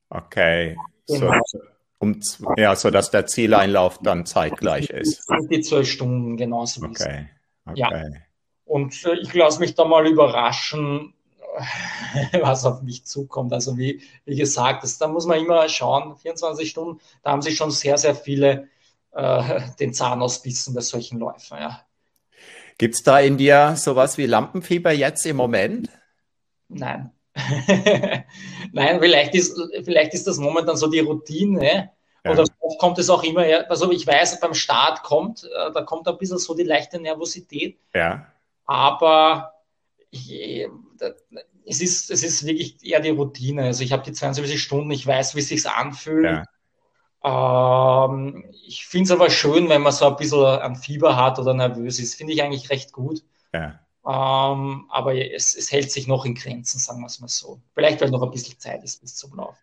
Okay. 0.09 0.77
Genau. 1.09 1.41
So, 1.45 1.59
um, 1.99 2.21
ja, 2.57 2.77
so 2.77 2.91
dass 2.91 3.11
der 3.11 3.27
Zieleinlauf 3.27 3.99
dann 4.03 4.27
zeitgleich 4.27 4.91
ist. 4.91 5.29
Die 5.51 5.61
zwölf 5.61 5.91
Stunden 5.91 6.37
genauso. 6.37 6.85
Okay. 6.85 7.29
okay. 7.65 7.79
Ja. 7.81 7.91
Und 8.65 9.05
äh, 9.05 9.15
ich 9.15 9.33
lasse 9.35 9.61
mich 9.61 9.75
da 9.75 9.85
mal 9.85 10.07
überraschen, 10.07 11.15
was 12.41 12.65
auf 12.65 12.83
mich 12.83 13.05
zukommt. 13.05 13.53
Also 13.53 13.77
wie, 13.77 14.03
wie 14.25 14.37
gesagt, 14.37 14.83
das, 14.83 14.99
da 14.99 15.09
muss 15.09 15.27
man 15.27 15.39
immer 15.39 15.69
schauen, 15.69 16.17
24 16.17 16.69
Stunden, 16.69 17.01
da 17.23 17.31
haben 17.31 17.43
sich 17.43 17.57
schon 17.57 17.71
sehr, 17.71 17.99
sehr 17.99 18.15
viele 18.15 18.69
äh, 19.13 19.61
den 19.81 19.95
Zahn 19.95 20.23
ausbissen 20.23 20.75
bei 20.75 20.81
solchen 20.81 21.19
Läufen. 21.19 21.59
Ja. 21.59 21.81
Gibt 22.79 22.95
es 22.95 23.03
da 23.03 23.21
in 23.21 23.39
dir 23.39 23.75
sowas 23.77 24.19
wie 24.19 24.27
Lampenfieber 24.27 24.93
jetzt 24.93 25.25
im 25.27 25.37
Moment? 25.37 25.89
Nein. 26.69 27.11
Nein, 28.73 29.01
vielleicht 29.01 29.35
ist, 29.35 29.61
vielleicht 29.85 30.15
ist 30.15 30.27
das 30.27 30.39
momentan 30.39 30.77
so 30.77 30.89
die 30.89 31.01
Routine. 31.01 31.91
Ja. 32.25 32.33
Oder 32.33 32.45
oft 32.61 32.79
kommt 32.79 32.99
es 32.99 33.09
auch 33.09 33.23
immer, 33.23 33.45
also 33.69 33.91
ich 33.93 34.07
weiß, 34.07 34.41
beim 34.41 34.55
Start 34.55 35.03
kommt, 35.03 35.45
äh, 35.45 35.73
da 35.73 35.83
kommt 35.83 36.09
ein 36.09 36.19
bisschen 36.19 36.39
so 36.39 36.55
die 36.55 36.65
leichte 36.65 36.99
Nervosität. 36.99 37.79
Ja. 37.95 38.27
Aber 38.65 39.55
ich, 40.11 40.67
es, 41.65 41.81
ist, 41.81 42.11
es 42.11 42.23
ist 42.23 42.47
wirklich 42.47 42.85
eher 42.85 43.01
die 43.01 43.11
Routine. 43.11 43.65
Also 43.65 43.83
ich 43.83 43.93
habe 43.93 44.03
die 44.03 44.13
72 44.13 44.63
Stunden, 44.63 44.91
ich 44.91 45.07
weiß, 45.07 45.35
wie 45.35 45.41
es 45.41 45.49
sich 45.49 45.69
anfühlt. 45.69 46.25
Ja. 46.25 46.45
Ähm, 47.25 48.45
ich 48.67 48.87
finde 48.87 49.05
es 49.05 49.11
aber 49.11 49.31
schön, 49.31 49.69
wenn 49.69 49.83
man 49.83 49.93
so 49.93 50.07
ein 50.07 50.17
bisschen 50.17 50.45
ein 50.45 50.77
Fieber 50.77 51.17
hat 51.17 51.39
oder 51.39 51.55
nervös 51.55 51.99
ist. 51.99 52.15
Finde 52.15 52.33
ich 52.33 52.43
eigentlich 52.43 52.71
recht 52.71 52.93
gut. 52.93 53.23
Ja. 53.53 53.81
Ähm, 54.07 54.87
aber 54.89 55.17
es, 55.17 55.57
es, 55.57 55.73
hält 55.73 55.91
sich 55.91 56.07
noch 56.07 56.25
in 56.25 56.37
Grenzen, 56.37 56.79
sagen 56.79 57.01
wir 57.01 57.07
es 57.07 57.19
mal 57.19 57.29
so. 57.29 57.61
Vielleicht, 57.75 58.01
weil 58.01 58.11
noch 58.11 58.23
ein 58.23 58.31
bisschen 58.31 58.59
Zeit 58.59 58.85
ist 58.85 59.01
bis 59.01 59.17
zum 59.17 59.35
Lauf. 59.35 59.57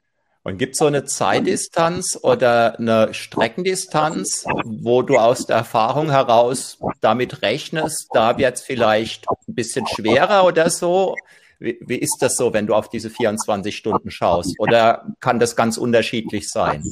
Und 0.43 0.57
gibt 0.57 0.73
es 0.73 0.79
so 0.79 0.87
eine 0.87 1.05
Zeitdistanz 1.05 2.19
oder 2.21 2.77
eine 2.77 3.13
Streckendistanz, 3.13 4.45
wo 4.65 5.01
du 5.01 5.17
aus 5.17 5.45
der 5.45 5.55
Erfahrung 5.55 6.11
heraus 6.11 6.77
damit 6.99 7.41
rechnest, 7.41 8.09
da 8.13 8.37
wird 8.37 8.55
es 8.55 8.61
vielleicht 8.61 9.29
ein 9.29 9.55
bisschen 9.55 9.87
schwerer 9.87 10.45
oder 10.45 10.69
so? 10.69 11.15
Wie, 11.59 11.77
wie, 11.81 11.95
ist 11.95 12.17
das 12.19 12.35
so, 12.35 12.53
wenn 12.53 12.67
du 12.67 12.75
auf 12.75 12.89
diese 12.89 13.09
24 13.09 13.75
Stunden 13.75 14.11
schaust? 14.11 14.59
Oder 14.59 15.07
kann 15.21 15.39
das 15.39 15.55
ganz 15.55 15.77
unterschiedlich 15.77 16.49
sein? 16.49 16.83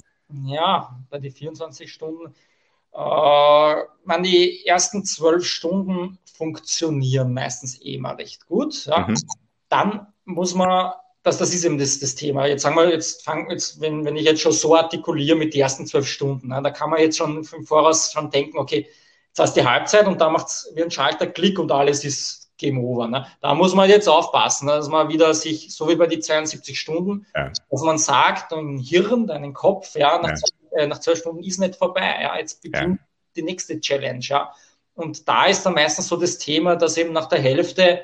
Ja, 0.45 0.97
bei 1.09 1.19
den 1.19 1.33
24 1.33 1.91
Stunden 1.91 2.33
äh, 2.93 3.75
man, 4.03 4.23
die 4.23 4.65
ersten 4.65 5.05
zwölf 5.05 5.45
Stunden 5.45 6.19
funktionieren 6.33 7.33
meistens 7.33 7.79
eh 7.81 7.97
mal 7.97 8.15
recht 8.15 8.45
gut. 8.47 8.85
Ja. 8.85 9.07
Mhm. 9.07 9.15
Dann 9.69 10.07
muss 10.25 10.53
man, 10.53 10.93
das, 11.23 11.38
das 11.38 11.53
ist 11.53 11.63
eben 11.63 11.77
das, 11.77 11.99
das 11.99 12.15
Thema. 12.15 12.47
Jetzt 12.47 12.63
sagen 12.63 12.75
wir, 12.75 12.89
jetzt 12.89 13.23
fangen, 13.23 13.49
jetzt, 13.51 13.79
wenn, 13.79 14.05
wenn 14.05 14.15
ich 14.15 14.25
jetzt 14.25 14.41
schon 14.41 14.51
so 14.51 14.75
artikuliere 14.75 15.38
mit 15.38 15.53
den 15.53 15.62
ersten 15.62 15.86
zwölf 15.86 16.07
Stunden, 16.07 16.47
ne, 16.47 16.62
da 16.63 16.71
kann 16.71 16.89
man 16.89 16.99
jetzt 16.99 17.17
schon 17.17 17.38
im 17.38 17.65
Voraus 17.65 18.12
schon 18.12 18.29
denken, 18.31 18.57
okay, 18.57 18.88
jetzt 19.27 19.39
hast 19.39 19.55
du 19.55 19.62
die 19.62 19.67
Halbzeit 19.67 20.07
und 20.07 20.19
da 20.19 20.29
macht 20.29 20.47
es 20.47 20.71
wie 20.75 20.84
ein 20.84 20.91
Schalter 20.91 21.27
Klick 21.27 21.60
und 21.60 21.71
alles 21.71 22.03
ist 22.03 22.41
Game 22.57 22.79
Over. 22.79 23.07
Ne? 23.07 23.25
Da 23.41 23.53
muss 23.53 23.75
man 23.75 23.89
jetzt 23.89 24.07
aufpassen, 24.07 24.67
ne? 24.67 24.73
dass 24.73 24.88
man 24.88 25.10
wieder 25.10 25.34
sich, 25.34 25.75
so 25.75 25.89
wie 25.89 25.95
bei 25.95 26.07
die 26.07 26.19
72 26.19 26.79
Stunden, 26.79 27.25
ja. 27.36 27.51
dass 27.69 27.81
man 27.81 27.97
sagt, 27.97 28.51
dein 28.51 28.77
Hirn, 28.77 29.27
deinen 29.27 29.53
Kopf, 29.53 29.95
ja, 29.95 30.17
nach, 30.19 30.29
ja. 30.29 30.36
Zwei, 30.36 30.77
äh, 30.77 30.88
nach 30.88 30.99
zwei 30.99 31.15
Stunden 31.15 31.43
ist 31.43 31.60
nicht 31.60 31.75
vorbei. 31.75 32.19
Ja, 32.21 32.38
jetzt 32.38 32.62
beginnt 32.62 32.99
ja. 32.99 33.07
die 33.36 33.43
nächste 33.43 33.79
Challenge. 33.79 34.23
Ja. 34.23 34.53
Und 34.93 35.27
da 35.27 35.45
ist 35.45 35.65
dann 35.65 35.73
meistens 35.73 36.07
so 36.07 36.15
das 36.15 36.38
Thema, 36.38 36.75
dass 36.75 36.97
eben 36.97 37.13
nach 37.13 37.27
der 37.27 37.39
Hälfte 37.39 38.03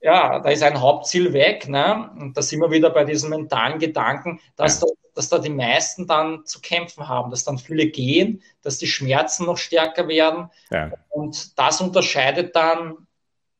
ja, 0.00 0.38
da 0.38 0.50
ist 0.50 0.62
ein 0.62 0.80
Hauptziel 0.80 1.32
weg, 1.32 1.68
ne? 1.68 2.10
Und 2.18 2.36
da 2.36 2.42
sind 2.42 2.60
wir 2.60 2.70
wieder 2.70 2.90
bei 2.90 3.04
diesen 3.04 3.30
mentalen 3.30 3.78
Gedanken, 3.78 4.40
dass, 4.56 4.80
ja. 4.80 4.86
da, 4.86 4.92
dass 5.14 5.28
da 5.28 5.38
die 5.38 5.50
meisten 5.50 6.06
dann 6.06 6.44
zu 6.44 6.60
kämpfen 6.60 7.08
haben, 7.08 7.30
dass 7.30 7.44
dann 7.44 7.58
viele 7.58 7.86
gehen, 7.86 8.42
dass 8.62 8.78
die 8.78 8.86
Schmerzen 8.86 9.46
noch 9.46 9.58
stärker 9.58 10.06
werden. 10.06 10.50
Ja. 10.70 10.92
Und 11.08 11.58
das 11.58 11.80
unterscheidet 11.80 12.54
dann 12.54 13.06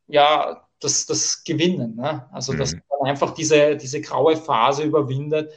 ja 0.07 0.64
das, 0.81 1.07
das 1.07 1.42
Gewinnen. 1.42 1.96
Ne? 1.96 2.29
Also, 2.33 2.53
dass 2.53 2.72
mhm. 2.72 2.83
man 3.01 3.11
einfach 3.11 3.35
diese, 3.35 3.77
diese 3.77 4.01
graue 4.01 4.37
Phase 4.37 4.85
überwindet 4.85 5.53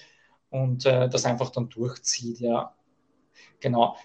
und 0.49 0.85
äh, 0.85 1.07
das 1.09 1.25
einfach 1.25 1.51
dann 1.51 1.69
durchzieht, 1.69 2.39
ja. 2.39 2.75
Genau. 3.59 3.95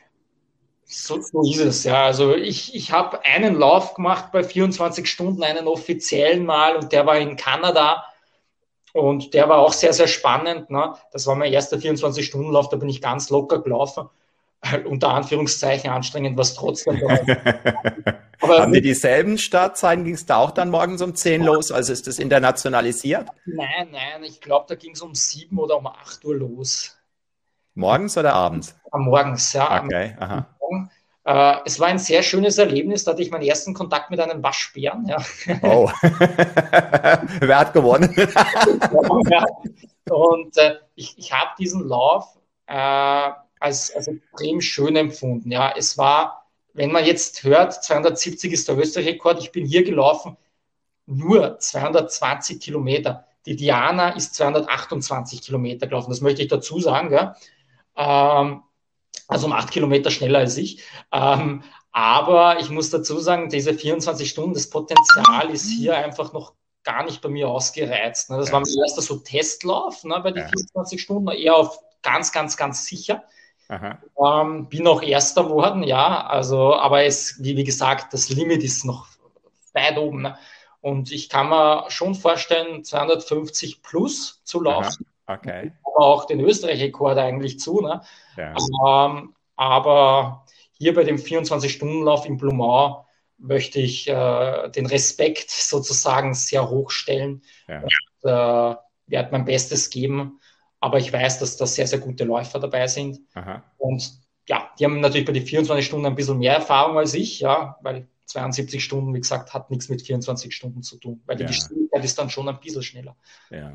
So, 0.89 1.21
so 1.21 1.43
ist 1.43 1.59
es, 1.59 1.85
ja. 1.85 2.05
Also 2.05 2.37
ich, 2.37 2.75
ich 2.75 2.93
habe 2.93 3.25
einen 3.25 3.57
Lauf 3.57 3.95
gemacht 3.95 4.31
bei 4.31 4.45
24 4.45 5.09
Stunden, 5.09 5.43
einen 5.43 5.67
offiziellen 5.67 6.47
Mal 6.47 6.77
und 6.77 6.93
der 6.93 7.07
war 7.07 7.19
in 7.19 7.37
Kanada 7.37 8.05
und 8.93 9.35
der 9.35 9.49
war 9.49 9.59
auch 9.59 9.73
sehr, 9.73 9.93
sehr 9.93 10.07
spannend. 10.07 10.71
Ne? 10.71 10.95
Das 11.13 11.27
war 11.27 11.35
mein 11.35 11.53
erster 11.53 11.77
24-Stunden-Lauf, 11.77 12.69
da 12.69 12.77
bin 12.77 12.89
ich 12.89 13.03
ganz 13.03 13.31
locker 13.31 13.61
gelaufen. 13.61 14.09
Unter 14.85 15.11
Anführungszeichen 15.11 15.91
anstrengend, 15.91 16.39
was 16.39 16.55
trotzdem 16.55 17.03
Aber 18.41 18.61
Haben 18.61 18.73
die 18.73 18.81
dieselben 18.81 19.39
Startzeiten? 19.39 20.05
Ging 20.05 20.15
es 20.15 20.27
da 20.27 20.37
auch 20.37 20.51
dann 20.51 20.71
morgens 20.71 21.03
um 21.03 21.15
10 21.15 21.43
los? 21.43 21.73
Also 21.73 21.93
ist 21.93 22.07
das 22.07 22.19
internationalisiert? 22.19 23.29
Nein, 23.45 23.89
nein, 23.91 24.23
ich 24.25 24.41
glaube, 24.41 24.67
da 24.69 24.75
ging 24.75 24.93
es 24.93 25.03
um 25.03 25.15
7 25.15 25.59
oder 25.59 25.79
um 25.79 25.87
8 25.87 26.25
Uhr 26.25 26.37
los. 26.37 26.96
Morgens 27.77 28.17
oder 28.17 28.33
abends? 28.33 28.75
Am 28.91 29.03
Morgens, 29.03 29.53
ja. 29.53 29.85
Okay, 29.85 30.17
aha. 30.19 30.47
Äh, 31.27 31.57
es 31.65 31.79
war 31.79 31.89
ein 31.89 31.99
sehr 31.99 32.23
schönes 32.23 32.57
Erlebnis. 32.57 33.05
Da 33.05 33.13
hatte 33.13 33.23
ich 33.23 33.31
meinen 33.31 33.43
ersten 33.43 33.75
Kontakt 33.75 34.11
mit 34.11 34.19
einem 34.19 34.43
Waschbären. 34.43 35.07
Ja. 35.07 35.19
Oh. 35.63 35.91
Wer 36.03 37.59
hat 37.59 37.73
gewonnen? 37.73 38.09
Und 40.09 40.57
äh, 40.57 40.77
ich, 40.95 41.19
ich 41.19 41.33
habe 41.33 41.51
diesen 41.59 41.87
Lauf 41.87 42.39
äh, 42.67 43.31
als, 43.61 43.95
als 43.95 44.07
extrem 44.07 44.61
schön 44.61 44.97
empfunden. 44.97 45.51
Ja, 45.51 45.75
es 45.77 45.99
war, 45.99 46.47
wenn 46.73 46.93
man 46.93 47.05
jetzt 47.05 47.43
hört, 47.45 47.85
270 47.85 48.53
ist 48.53 48.69
der 48.69 48.79
Österreich-Rekord. 48.79 49.41
Ich 49.41 49.53
bin 49.53 49.67
hier 49.67 49.85
gelaufen, 49.85 50.37
nur 51.07 51.59
220 51.59 52.61
Kilometer. 52.61 53.27
Die 53.47 53.57
Diana 53.57 54.11
ist 54.11 54.35
228 54.37 55.43
Kilometer 55.43 55.87
gelaufen. 55.87 56.11
Das 56.11 56.21
möchte 56.21 56.43
ich 56.43 56.49
dazu 56.49 56.81
sagen. 56.81 57.13
Ja. 57.13 57.37
Ähm, 57.97 58.63
also 59.29 59.47
um 59.47 59.53
acht 59.53 59.71
Kilometer 59.71 60.11
schneller 60.11 60.41
als 60.41 60.57
ich. 60.57 60.83
Ähm, 61.13 61.63
aber 61.93 62.61
ich 62.61 62.71
muss 62.71 62.91
dazu 62.91 63.19
sagen, 63.19 63.49
diese 63.49 63.75
24 63.75 64.29
Stunden, 64.29 64.55
das 64.55 64.69
Potenzial 64.69 65.51
ist 65.51 65.71
hier 65.71 65.97
einfach 65.97 66.33
noch 66.33 66.53
gar 66.85 67.05
nicht 67.05 67.21
bei 67.21 67.29
mir 67.29 67.49
ausgereizt. 67.49 68.31
Ne? 68.31 68.37
Das 68.37 68.53
war 68.53 68.61
mein 68.61 68.75
erster 68.83 69.03
so 69.03 69.17
Testlauf 69.17 70.05
ne, 70.05 70.21
bei 70.23 70.31
den 70.31 70.43
ja. 70.43 70.49
24 70.49 71.01
Stunden, 71.01 71.29
eher 71.29 71.57
auf 71.57 71.81
ganz, 72.03 72.33
ganz, 72.33 72.57
ganz 72.57 72.87
sicher. 72.87 73.25
Ähm, 74.25 74.69
bin 74.69 74.87
auch 74.87 75.03
Erster 75.03 75.45
geworden, 75.45 75.83
ja. 75.83 76.25
Also, 76.27 76.75
aber 76.75 77.05
es, 77.05 77.43
wie, 77.43 77.57
wie 77.57 77.65
gesagt, 77.65 78.13
das 78.13 78.29
Limit 78.29 78.63
ist 78.63 78.85
noch 78.85 79.09
weit 79.73 79.99
oben. 79.99 80.23
Ne? 80.23 80.39
Und 80.81 81.11
ich 81.11 81.29
kann 81.29 81.49
mir 81.49 81.87
schon 81.89 82.15
vorstellen, 82.15 82.85
250 82.85 83.83
plus 83.83 84.41
zu 84.45 84.63
laufen. 84.63 85.07
Okay. 85.27 85.73
Aber 85.83 86.07
auch 86.07 86.25
den 86.27 86.41
Österreich-Rekord 86.41 87.19
eigentlich 87.19 87.59
zu. 87.59 87.81
Ne? 87.81 88.03
Ja. 88.37 88.55
Ähm, 88.87 89.35
aber 89.57 90.45
hier 90.73 90.95
bei 90.95 91.05
dem 91.05 91.17
24-Stunden-Lauf 91.17 92.27
in 92.27 92.37
Blumau 92.37 93.07
möchte 93.39 93.81
ich 93.81 94.09
äh, 94.09 94.71
den 94.71 94.87
Respekt 94.87 95.51
sozusagen 95.51 96.35
sehr 96.35 96.71
hoch 96.71 96.91
stellen 96.91 97.43
ja. 97.69 97.83
und 97.83 98.31
äh, 98.31 98.77
werde 99.07 99.33
mein 99.33 99.45
Bestes 99.45 99.91
geben. 99.91 100.41
Aber 100.81 100.99
ich 100.99 101.13
weiß, 101.13 101.39
dass 101.39 101.57
da 101.57 101.67
sehr, 101.67 101.87
sehr 101.87 101.99
gute 101.99 102.25
Läufer 102.25 102.59
dabei 102.59 102.87
sind. 102.87 103.21
Aha. 103.35 103.63
Und 103.79 104.21
ja, 104.49 104.71
die 104.79 104.85
haben 104.85 105.01
natürlich 105.01 105.27
bei 105.27 105.33
den 105.33 105.47
24 105.47 105.85
Stunden 105.85 106.07
ein 106.07 106.15
bisschen 106.15 106.39
mehr 106.39 106.55
Erfahrung 106.55 106.99
als 106.99 107.15
ich, 107.15 107.41
ja, 107.41 107.77
weil 107.83 108.07
72 108.27 108.83
Stunden, 108.83 109.15
wie 109.15 109.21
gesagt, 109.21 109.55
hat 109.55 109.71
nichts 109.71 109.89
mit 109.89 110.03
24 110.03 110.55
Stunden 110.55 110.83
zu 110.83 110.99
tun, 110.99 111.23
weil 111.27 111.37
die 111.37 111.43
ja. 111.43 111.49
Geschwindigkeit 111.49 112.05
ist 112.05 112.19
dann 112.19 112.31
schon 112.31 112.49
ein 112.49 112.61
bisschen 112.61 112.83
schneller. 112.83 113.17
Ja. 113.51 113.75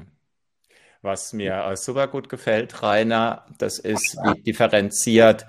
Was 1.01 1.33
mir 1.33 1.73
super 1.77 2.07
gut 2.07 2.29
gefällt, 2.29 2.83
Rainer, 2.83 3.45
das 3.57 3.79
ist, 3.79 4.17
wie 4.23 4.41
differenziert 4.41 5.47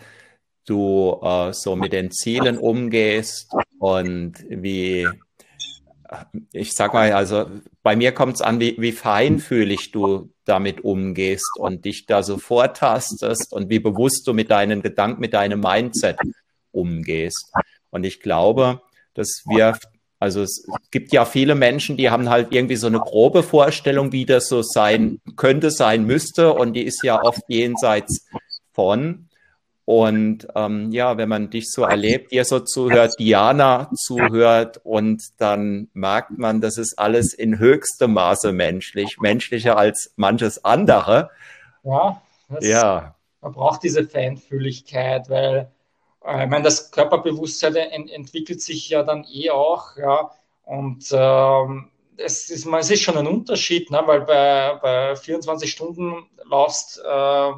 du 0.65 1.21
äh, 1.23 1.53
so 1.53 1.77
mit 1.77 1.93
den 1.93 2.11
Zielen 2.11 2.57
umgehst 2.57 3.53
und 3.79 4.35
wie, 4.49 5.07
ich 6.53 6.73
sag 6.73 6.95
mal, 6.95 7.13
also 7.13 7.51
bei 7.83 7.97
mir 7.97 8.13
kommt 8.13 8.37
es 8.37 8.41
an, 8.41 8.61
wie, 8.61 8.77
wie 8.79 8.93
feinfühlig 8.93 9.91
du 9.91 10.33
damit 10.45 10.85
umgehst 10.85 11.51
und 11.59 11.85
dich 11.85 12.07
da 12.07 12.23
so 12.23 12.39
vortastest 12.39 13.53
und 13.53 13.69
wie 13.69 13.79
bewusst 13.79 14.27
du 14.27 14.33
mit 14.33 14.51
deinen 14.51 14.81
Gedanken, 14.81 15.21
mit 15.21 15.35
deinem 15.35 15.61
Mindset 15.61 16.19
umgehst. 16.71 17.53
Und 17.91 18.05
ich 18.05 18.21
glaube, 18.21 18.81
das 19.15 19.43
wirft 19.47 19.87
also 20.23 20.41
es 20.43 20.65
gibt 20.93 21.13
ja 21.13 21.25
viele 21.25 21.57
Menschen, 21.57 21.97
die 21.97 22.09
haben 22.09 22.31
halt 22.31 22.53
irgendwie 22.53 22.77
so 22.77 22.87
eine 22.87 23.01
grobe 23.01 23.43
Vorstellung, 23.43 24.13
wie 24.13 24.25
das 24.25 24.47
so 24.47 24.63
sein 24.63 25.21
könnte, 25.35 25.73
sein 25.73 26.05
müsste. 26.05 26.53
Und 26.53 26.75
die 26.75 26.85
ist 26.85 27.03
ja 27.03 27.21
oft 27.21 27.43
jenseits 27.49 28.29
von. 28.73 29.29
Und 29.85 30.47
ähm, 30.55 30.93
ja, 30.93 31.17
wenn 31.17 31.29
man 31.29 31.51
dich 31.51 31.73
so 31.73 31.83
erlebt, 31.83 32.31
dir 32.31 32.45
so 32.45 32.61
zuhört, 32.61 33.17
Diana 33.19 33.91
zuhört 33.97 34.81
und 34.85 35.25
dann 35.39 35.89
merkt 35.93 36.39
man, 36.39 36.61
das 36.61 36.79
ist 36.79 37.01
alles 37.01 37.35
in 37.35 37.59
höchstem 37.59 38.13
Maße 38.13 38.53
menschlich, 38.53 39.17
menschlicher 39.19 39.77
als 39.77 40.13
manches 40.15 40.65
andere. 40.65 41.31
Ja, 41.83 42.23
ja. 42.61 43.17
man 43.41 43.53
braucht 43.55 43.83
diese 43.83 44.07
Feinfühligkeit, 44.07 45.29
weil 45.29 45.73
ich 46.25 46.49
meine, 46.49 46.63
das 46.63 46.91
Körperbewusstsein 46.91 47.75
ent 47.77 48.11
entwickelt 48.11 48.63
sich 48.63 48.89
ja 48.89 49.03
dann 49.03 49.27
eh 49.31 49.51
auch, 49.51 49.97
ja. 49.97 50.31
Und 50.65 51.07
ähm, 51.13 51.91
es, 52.17 52.49
ist, 52.51 52.67
es 52.67 52.91
ist 52.91 53.03
schon 53.03 53.17
ein 53.17 53.27
Unterschied, 53.27 53.91
ne? 53.91 54.03
weil 54.07 54.21
bei, 54.23 54.79
bei 54.81 55.17
24 55.17 55.71
Stunden 55.71 56.27
laufst 56.45 57.03
äh, 57.05 57.51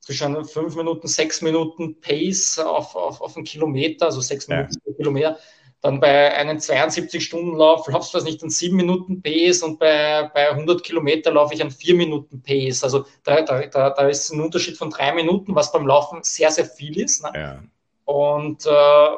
zwischen 0.00 0.44
5 0.44 0.76
Minuten, 0.76 1.08
6 1.08 1.42
Minuten 1.42 2.00
Pace 2.00 2.58
auf, 2.58 2.94
auf, 2.94 3.20
auf 3.20 3.36
einen 3.36 3.44
Kilometer, 3.44 4.06
also 4.06 4.20
6 4.20 4.46
ja. 4.46 4.56
Minuten 4.56 4.80
pro 4.80 4.92
Kilometer. 4.92 5.38
Dann 5.84 6.00
bei 6.00 6.34
einem 6.34 6.56
72-Stunden-Lauf 6.56 7.86
laufst 7.88 8.14
du 8.14 8.16
das 8.16 8.24
nicht 8.24 8.42
an 8.42 8.48
7 8.48 8.74
Minuten 8.74 9.20
Pace 9.20 9.62
und 9.62 9.78
bei, 9.78 10.30
bei 10.32 10.48
100 10.48 10.82
Kilometer 10.82 11.30
laufe 11.30 11.52
ich 11.52 11.60
an 11.60 11.70
4 11.70 11.94
Minuten 11.94 12.42
Pace. 12.42 12.82
Also 12.82 13.04
da, 13.22 13.42
da, 13.42 13.66
da, 13.66 13.90
da 13.90 14.08
ist 14.08 14.32
ein 14.32 14.40
Unterschied 14.40 14.78
von 14.78 14.88
3 14.88 15.12
Minuten, 15.12 15.54
was 15.54 15.72
beim 15.72 15.86
Laufen 15.86 16.22
sehr, 16.22 16.50
sehr 16.50 16.64
viel 16.64 16.98
ist. 16.98 17.22
Ne? 17.22 17.32
Ja. 17.34 17.62
Und 18.06 18.64
äh, 18.64 19.16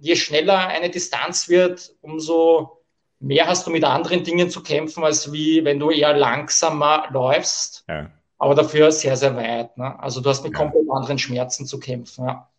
je 0.00 0.14
schneller 0.14 0.58
eine 0.58 0.90
Distanz 0.90 1.48
wird, 1.48 1.94
umso 2.02 2.82
mehr 3.18 3.46
hast 3.46 3.66
du 3.66 3.70
mit 3.70 3.82
anderen 3.82 4.22
Dingen 4.22 4.50
zu 4.50 4.62
kämpfen, 4.62 5.04
als 5.04 5.32
wie 5.32 5.64
wenn 5.64 5.78
du 5.78 5.90
eher 5.90 6.14
langsamer 6.14 7.06
läufst. 7.10 7.86
Ja. 7.88 8.10
Aber 8.36 8.54
dafür 8.54 8.92
sehr, 8.92 9.16
sehr 9.16 9.34
weit. 9.34 9.78
Ne? 9.78 9.98
Also 9.98 10.20
du 10.20 10.28
hast 10.28 10.44
mit 10.44 10.52
ja. 10.52 10.58
komplett 10.58 10.90
anderen 10.90 11.18
Schmerzen 11.18 11.64
zu 11.64 11.80
kämpfen. 11.80 12.26
Ja. 12.26 12.50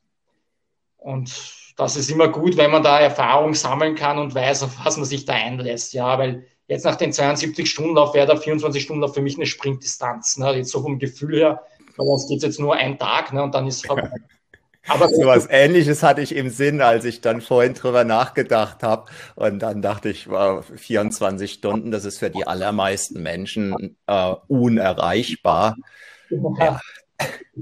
Und 0.98 1.62
das 1.76 1.96
ist 1.96 2.12
immer 2.12 2.28
gut, 2.28 2.58
wenn 2.58 2.72
man 2.72 2.84
da 2.84 3.00
Erfahrung 3.00 3.54
sammeln 3.54 3.96
kann 3.96 4.20
und 4.20 4.36
weiß, 4.36 4.64
auf 4.64 4.86
was 4.86 4.98
man 4.98 5.06
sich 5.06 5.26
da 5.26 5.34
einlässt. 5.34 5.94
Ja, 5.94 6.18
weil 6.18 6.46
jetzt 6.68 6.86
nach 6.86 6.96
den 6.96 7.12
72 7.12 7.70
Stunden 7.70 7.98
auf 7.98 8.14
wäre 8.14 8.28
der 8.28 8.38
24 8.38 8.84
Stunden 8.84 9.04
auf 9.04 9.14
für 9.14 9.22
mich 9.22 9.36
eine 9.36 9.46
Sprintdistanz. 9.46 10.38
Ne? 10.38 10.56
Jetzt 10.56 10.72
so 10.72 10.82
vom 10.82 11.00
Gefühl 11.00 11.38
her, 11.38 11.62
weil 11.98 12.08
sonst 12.08 12.30
geht 12.30 12.38
es 12.38 12.44
jetzt 12.44 12.60
nur 12.60 12.76
ein 12.76 12.98
Tag 12.98 13.34
ne? 13.34 13.44
und 13.44 13.56
dann 13.56 13.68
ist 13.68 13.78
es 13.78 13.86
vorbei. 13.86 14.10
Aber 14.88 15.08
so 15.08 15.26
was 15.26 15.48
Ähnliches 15.50 16.04
hatte 16.04 16.22
ich 16.22 16.36
im 16.36 16.50
Sinn, 16.50 16.82
als 16.82 17.06
ich 17.06 17.22
dann 17.22 17.40
vorhin 17.40 17.74
drüber 17.74 18.04
nachgedacht 18.04 18.84
habe. 18.84 19.10
Und 19.36 19.60
dann 19.60 19.82
dachte 19.82 20.10
ich, 20.10 20.30
wow, 20.30 20.64
24 20.76 21.54
Stunden, 21.54 21.92
das 21.92 22.04
ist 22.04 22.20
für 22.20 22.30
die 22.30 22.46
allermeisten 22.46 23.24
Menschen 23.24 23.96
äh, 24.08 24.34
unerreichbar. 24.48 25.78
Ja, 26.30 26.82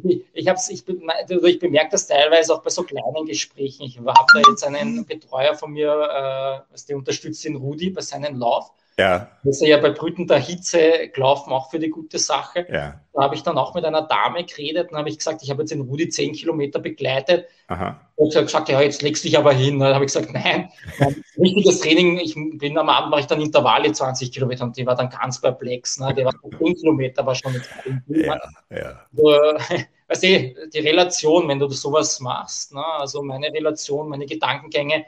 ich, 0.03 0.25
ich, 0.33 0.47
ich, 0.47 0.83
also 1.07 1.43
ich 1.45 1.59
bemerke 1.59 1.91
das 1.91 2.07
teilweise 2.07 2.53
auch 2.53 2.61
bei 2.61 2.69
so 2.69 2.83
kleinen 2.83 3.25
Gesprächen. 3.25 3.83
Ich 3.83 3.97
habe 3.97 4.25
da 4.33 4.41
jetzt 4.49 4.63
einen 4.63 5.05
Betreuer 5.05 5.55
von 5.55 5.71
mir, 5.71 6.65
äh, 6.71 6.77
der 6.87 6.97
unterstützt 6.97 7.43
den 7.45 7.55
Rudi 7.55 7.89
bei 7.89 8.01
seinem 8.01 8.37
Lauf. 8.37 8.71
Ja. 8.97 9.29
Das 9.43 9.61
ist 9.61 9.67
ja 9.67 9.77
bei 9.77 9.89
brütender 9.89 10.37
Hitze 10.37 11.09
gelaufen, 11.13 11.51
auch 11.51 11.71
für 11.71 11.79
die 11.79 11.89
gute 11.89 12.19
Sache. 12.19 12.67
Ja. 12.69 12.99
Da 13.13 13.23
habe 13.23 13.35
ich 13.35 13.43
dann 13.43 13.57
auch 13.57 13.73
mit 13.73 13.85
einer 13.85 14.03
Dame 14.03 14.43
geredet 14.43 14.91
und 14.91 14.97
habe 14.97 15.09
ich 15.09 15.17
gesagt, 15.17 15.41
ich 15.43 15.49
habe 15.49 15.61
jetzt 15.61 15.71
den 15.71 15.81
Rudi 15.81 16.09
zehn 16.09 16.33
Kilometer 16.33 16.79
begleitet. 16.79 17.47
Aha. 17.67 17.99
Und 18.15 18.31
sie 18.31 18.37
hat 18.37 18.45
gesagt, 18.45 18.69
ja, 18.69 18.81
jetzt 18.81 19.01
legst 19.01 19.23
du 19.23 19.29
dich 19.29 19.37
aber 19.37 19.53
hin. 19.53 19.79
Dann 19.79 19.93
habe 19.93 20.05
ich 20.05 20.13
gesagt, 20.13 20.33
nein, 20.33 20.69
richtiges 21.37 21.79
Training, 21.79 22.19
ich 22.19 22.35
bin 22.35 22.77
am 22.77 22.89
Abend 22.89 23.11
mache 23.11 23.21
ich 23.21 23.27
dann 23.27 23.41
Intervalle 23.41 23.91
20 23.91 24.31
Kilometer 24.31 24.65
und 24.65 24.77
die 24.77 24.85
war 24.85 24.95
dann 24.95 25.09
ganz 25.09 25.39
perplex. 25.39 25.99
Ne? 25.99 26.13
Die 26.13 26.25
war 26.25 26.33
10 26.59 26.75
Kilometer, 26.75 27.25
war 27.25 27.35
schon 27.35 27.53
mit 27.53 27.63
ja, 28.07 28.39
ja. 28.69 29.05
Also, 29.15 29.83
weißt 30.07 30.23
du, 30.23 30.69
die 30.73 30.79
Relation, 30.79 31.47
wenn 31.47 31.59
du 31.59 31.69
sowas 31.69 32.19
machst, 32.19 32.73
ne? 32.73 32.85
also 32.99 33.23
meine 33.23 33.47
Relation, 33.47 34.09
meine 34.09 34.25
Gedankengänge 34.25 35.05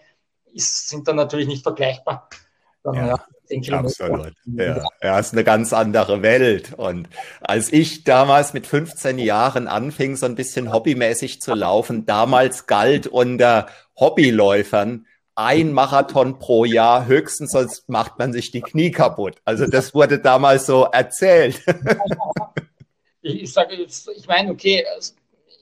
ist, 0.53 0.89
sind 0.89 1.07
dann 1.07 1.17
natürlich 1.17 1.47
nicht 1.47 1.63
vergleichbar. 1.63 2.29
Dann, 2.83 2.95
ja. 2.95 3.07
ja 3.07 3.25
Absolut. 3.71 4.33
Ja, 4.45 4.83
ja, 5.01 5.19
ist 5.19 5.33
eine 5.33 5.43
ganz 5.43 5.73
andere 5.73 6.21
Welt. 6.21 6.73
Und 6.75 7.09
als 7.41 7.71
ich 7.71 8.03
damals 8.03 8.53
mit 8.53 8.65
15 8.65 9.19
Jahren 9.19 9.67
anfing, 9.67 10.15
so 10.15 10.25
ein 10.25 10.35
bisschen 10.35 10.71
hobbymäßig 10.71 11.41
zu 11.41 11.53
laufen, 11.53 12.05
damals 12.05 12.67
galt 12.67 13.07
unter 13.07 13.67
Hobbyläufern 13.99 15.05
ein 15.35 15.73
Marathon 15.73 16.37
pro 16.39 16.63
Jahr 16.65 17.07
höchstens, 17.07 17.51
sonst 17.51 17.89
macht 17.89 18.19
man 18.19 18.33
sich 18.33 18.51
die 18.51 18.61
Knie 18.61 18.91
kaputt. 18.91 19.41
Also 19.45 19.65
das 19.65 19.93
wurde 19.93 20.19
damals 20.19 20.65
so 20.65 20.83
erzählt. 20.83 21.61
ich, 23.21 23.43
ich 23.43 23.53
sage 23.53 23.75
jetzt, 23.75 24.09
ich 24.15 24.27
meine, 24.27 24.51
okay, 24.51 24.85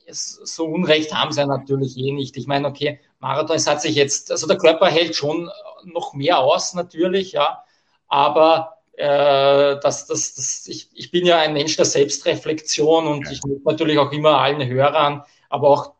es, 0.05 0.41
so 0.43 0.65
Unrecht 0.65 1.13
haben 1.13 1.31
sie 1.31 1.39
ja 1.39 1.47
natürlich 1.47 1.97
eh 1.97 2.11
nicht. 2.11 2.35
Ich 2.37 2.47
meine, 2.47 2.67
okay, 2.67 2.99
Marathon, 3.19 3.55
es 3.55 3.67
hat 3.67 3.81
sich 3.81 3.95
jetzt, 3.95 4.31
also 4.31 4.45
der 4.45 4.57
Körper 4.57 4.87
hält 4.87 5.15
schon 5.15 5.49
noch 5.85 6.13
mehr 6.13 6.39
aus 6.39 6.73
natürlich, 6.73 7.31
ja, 7.31 7.63
aber 8.11 8.77
äh, 8.97 9.79
das, 9.79 10.05
das, 10.05 10.35
das, 10.35 10.67
ich, 10.67 10.89
ich 10.93 11.11
bin 11.11 11.25
ja 11.25 11.39
ein 11.39 11.53
Mensch 11.53 11.77
der 11.77 11.85
Selbstreflexion 11.85 13.07
und 13.07 13.25
ja. 13.25 13.31
ich 13.31 13.41
muss 13.43 13.63
natürlich 13.63 13.97
auch 13.97 14.11
immer 14.11 14.37
allen 14.37 14.67
Hörern, 14.67 15.23
aber 15.49 15.69
auch 15.69 15.93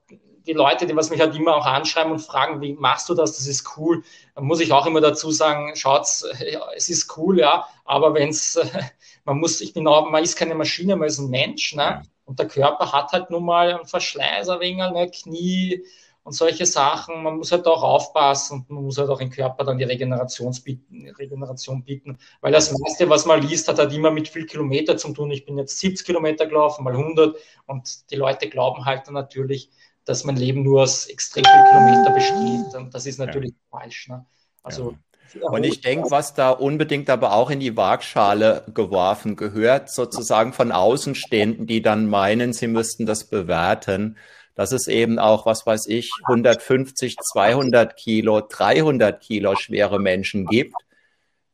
die 0.46 0.54
Leute, 0.54 0.86
die 0.86 0.96
was 0.96 1.10
mich 1.10 1.22
halt 1.22 1.36
immer 1.36 1.56
auch 1.56 1.66
anschreiben 1.66 2.12
und 2.12 2.20
fragen, 2.20 2.60
wie 2.60 2.74
machst 2.74 3.08
du 3.08 3.14
das? 3.14 3.38
Das 3.38 3.48
ist 3.48 3.78
cool. 3.78 4.04
Dann 4.36 4.44
muss 4.44 4.60
ich 4.60 4.74
auch 4.74 4.86
immer 4.86 5.00
dazu 5.00 5.32
sagen, 5.32 5.74
schaut's, 5.76 6.26
ja, 6.40 6.68
es 6.76 6.90
ist 6.90 7.18
cool, 7.18 7.40
ja, 7.40 7.66
aber 7.86 8.14
wenn's, 8.14 8.60
man 9.24 9.38
muss, 9.38 9.62
ich 9.62 9.74
bin 9.74 9.88
auch, 9.88 10.10
man 10.10 10.24
ist 10.24 10.36
keine 10.36 10.56
Maschine, 10.56 10.98
man 10.98 11.08
ist 11.08 11.20
ein 11.20 11.30
Mensch, 11.30 11.74
ne? 11.76 12.02
Und 12.26 12.40
der 12.40 12.48
Körper 12.48 12.92
hat 12.92 13.14
halt 13.14 13.30
nun 13.30 13.46
mal 13.46 13.74
einen 13.74 13.86
Verschleiß, 13.86 14.50
ein 14.50 14.60
wenig, 14.60 14.92
ne? 14.92 15.10
Knie, 15.10 15.84
und 16.24 16.34
solche 16.34 16.66
Sachen. 16.66 17.24
Man 17.24 17.38
muss 17.38 17.52
halt 17.52 17.66
auch 17.68 17.84
aufpassen 17.84 18.60
und 18.60 18.70
man 18.70 18.84
muss 18.84 18.98
halt 18.98 19.10
auch 19.10 19.20
im 19.20 19.30
Körper 19.30 19.64
dann 19.64 19.78
die 19.78 19.86
bieten, 19.86 21.10
Regeneration 21.18 21.84
bieten, 21.84 22.18
weil 22.42 22.52
das 22.52 22.72
meiste, 22.78 23.10
was 23.10 23.26
man 23.26 23.42
liest, 23.42 23.68
hat 23.68 23.80
halt 23.80 23.94
immer 23.94 24.12
mit 24.12 24.28
viel 24.28 24.46
Kilometer 24.46 24.98
zu 24.98 25.14
tun. 25.14 25.32
Ich 25.32 25.46
bin 25.46 25.58
jetzt 25.58 25.80
70 25.80 26.06
Kilometer 26.06 26.46
gelaufen, 26.46 26.84
mal 26.84 26.94
100 26.94 27.36
und 27.66 28.12
die 28.12 28.16
Leute 28.16 28.50
glauben 28.50 28.86
halt 28.86 29.08
dann 29.08 29.14
natürlich, 29.14 29.70
dass 30.06 30.24
mein 30.24 30.36
Leben 30.36 30.64
nur 30.64 30.84
aus 30.84 31.06
extrem 31.08 31.44
viel 31.44 31.64
Kilometer 31.70 32.12
besteht 32.12 32.76
und 32.76 32.94
das 32.94 33.06
ist 33.06 33.20
natürlich 33.20 33.52
ja. 33.52 33.80
falsch. 33.80 34.08
Ne? 34.08 34.26
Also 34.64 34.96
ja. 35.34 35.50
Und 35.50 35.64
ich 35.64 35.82
denke, 35.82 36.12
was 36.12 36.34
da 36.34 36.50
unbedingt 36.50 37.10
aber 37.10 37.34
auch 37.34 37.50
in 37.50 37.60
die 37.60 37.78
Waagschale 37.78 38.66
geworfen 38.74 39.36
gehört, 39.36 39.90
sozusagen 39.90 40.52
von 40.52 40.72
Außenstehenden, 40.72 41.68
die 41.68 41.82
dann 41.82 42.10
meinen, 42.10 42.54
sie 42.54 42.68
müssten 42.68 43.06
das 43.06 43.30
bewerten, 43.30 44.18
dass 44.56 44.72
es 44.72 44.88
eben 44.88 45.20
auch, 45.20 45.46
was 45.46 45.66
weiß 45.66 45.88
ich, 45.88 46.12
150, 46.28 47.18
200 47.18 47.96
Kilo, 47.96 48.42
300 48.42 49.22
Kilo 49.22 49.56
schwere 49.56 50.00
Menschen 50.00 50.46
gibt, 50.46 50.76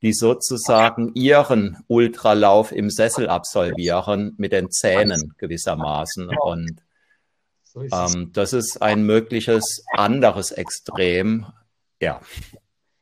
die 0.02 0.14
sozusagen 0.14 1.14
ihren 1.16 1.78
Ultralauf 1.88 2.72
im 2.72 2.90
Sessel 2.90 3.30
absolvieren 3.30 4.34
mit 4.38 4.52
den 4.52 4.70
Zähnen 4.72 5.34
gewissermaßen. 5.38 6.30
Und 6.42 6.84
ähm, 7.92 8.32
das 8.34 8.54
ist 8.54 8.82
ein 8.82 9.04
mögliches 9.04 9.84
anderes 9.94 10.52
Extrem. 10.52 11.46
Ja. 12.02 12.22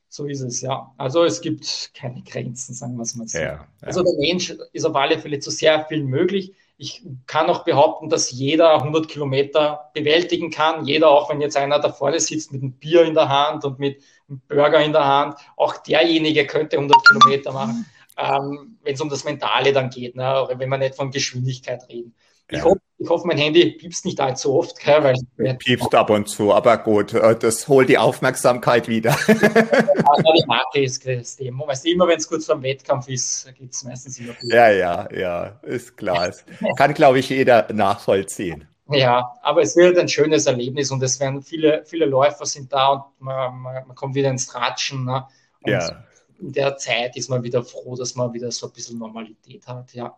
So 0.08 0.26
ist 0.26 0.40
es, 0.40 0.62
ja. 0.62 0.94
Also 0.96 1.24
es 1.24 1.42
gibt 1.42 1.90
keine 1.94 2.22
Grenzen, 2.22 2.74
sagen 2.74 2.96
wir 2.96 3.02
es 3.02 3.14
mal 3.14 3.28
so. 3.28 3.38
Ja, 3.38 3.44
ja. 3.44 3.68
Also 3.82 4.02
der 4.02 4.14
Mensch 4.18 4.54
ist 4.72 4.84
auf 4.84 4.96
alle 4.96 5.18
Fälle 5.18 5.40
zu 5.40 5.50
sehr 5.50 5.84
viel 5.86 6.04
möglich. 6.04 6.54
Ich 6.78 7.02
kann 7.26 7.48
auch 7.48 7.64
behaupten, 7.64 8.10
dass 8.10 8.30
jeder 8.30 8.74
100 8.74 9.08
Kilometer 9.08 9.90
bewältigen 9.94 10.50
kann. 10.50 10.84
Jeder, 10.84 11.08
auch 11.08 11.30
wenn 11.30 11.40
jetzt 11.40 11.56
einer 11.56 11.78
da 11.78 11.90
vorne 11.90 12.20
sitzt 12.20 12.52
mit 12.52 12.62
einem 12.62 12.72
Bier 12.72 13.04
in 13.04 13.14
der 13.14 13.30
Hand 13.30 13.64
und 13.64 13.78
mit 13.78 14.02
einem 14.28 14.42
Burger 14.46 14.84
in 14.84 14.92
der 14.92 15.06
Hand, 15.06 15.38
auch 15.56 15.78
derjenige 15.78 16.46
könnte 16.46 16.76
100 16.76 16.96
Kilometer 17.06 17.52
machen, 17.52 17.86
ähm, 18.18 18.78
wenn 18.82 18.94
es 18.94 19.00
um 19.00 19.08
das 19.08 19.24
Mentale 19.24 19.72
dann 19.72 19.88
geht, 19.88 20.16
ne? 20.16 20.42
oder 20.42 20.58
wenn 20.58 20.68
wir 20.68 20.78
nicht 20.78 20.96
von 20.96 21.10
Geschwindigkeit 21.10 21.88
reden. 21.88 22.14
Ich, 22.48 22.58
ja. 22.58 22.64
hoffe, 22.64 22.80
ich 22.98 23.08
hoffe, 23.08 23.26
mein 23.26 23.38
Handy 23.38 23.72
piepst 23.72 24.04
nicht 24.04 24.20
allzu 24.20 24.54
oft. 24.54 24.78
Gell, 24.78 25.02
weil 25.02 25.54
piepst 25.56 25.94
ab 25.94 26.10
und 26.10 26.28
zu, 26.28 26.52
aber 26.52 26.78
gut, 26.78 27.12
äh, 27.12 27.36
das 27.36 27.66
holt 27.66 27.88
die 27.88 27.98
Aufmerksamkeit 27.98 28.86
wieder. 28.86 29.16
ja, 29.26 29.34
die 29.34 30.46
Marke 30.46 30.82
ist 30.82 31.04
das 31.06 31.36
Thema. 31.36 31.66
Weißt 31.66 31.84
du, 31.84 31.90
immer 31.90 32.06
wenn 32.06 32.18
es 32.18 32.28
kurz 32.28 32.46
vor 32.46 32.54
dem 32.54 32.62
Wettkampf 32.62 33.08
ist, 33.08 33.52
geht 33.58 33.72
es 33.72 33.82
meistens 33.82 34.20
immer 34.20 34.32
gut. 34.34 34.52
Ja, 34.52 34.70
ja, 34.70 35.08
ja, 35.12 35.60
ist 35.62 35.96
klar. 35.96 36.32
Kann, 36.76 36.94
glaube 36.94 37.18
ich, 37.18 37.28
jeder 37.30 37.66
nachvollziehen. 37.72 38.68
Ja, 38.90 39.34
aber 39.42 39.62
es 39.62 39.74
wird 39.74 39.98
ein 39.98 40.08
schönes 40.08 40.46
Erlebnis 40.46 40.92
und 40.92 41.02
es 41.02 41.18
werden 41.18 41.42
viele, 41.42 41.84
viele 41.84 42.06
Läufer 42.06 42.46
sind 42.46 42.72
da 42.72 42.90
und 42.90 43.02
man, 43.18 43.56
man, 43.56 43.86
man 43.88 43.96
kommt 43.96 44.14
wieder 44.14 44.30
ins 44.30 44.54
Ratschen. 44.54 45.04
Ne? 45.04 45.26
Und 45.62 45.72
ja. 45.72 46.04
in 46.38 46.52
der 46.52 46.76
Zeit 46.76 47.16
ist 47.16 47.28
man 47.28 47.42
wieder 47.42 47.64
froh, 47.64 47.96
dass 47.96 48.14
man 48.14 48.32
wieder 48.32 48.52
so 48.52 48.68
ein 48.68 48.72
bisschen 48.72 48.98
Normalität 48.98 49.66
hat, 49.66 49.92
ja. 49.92 50.16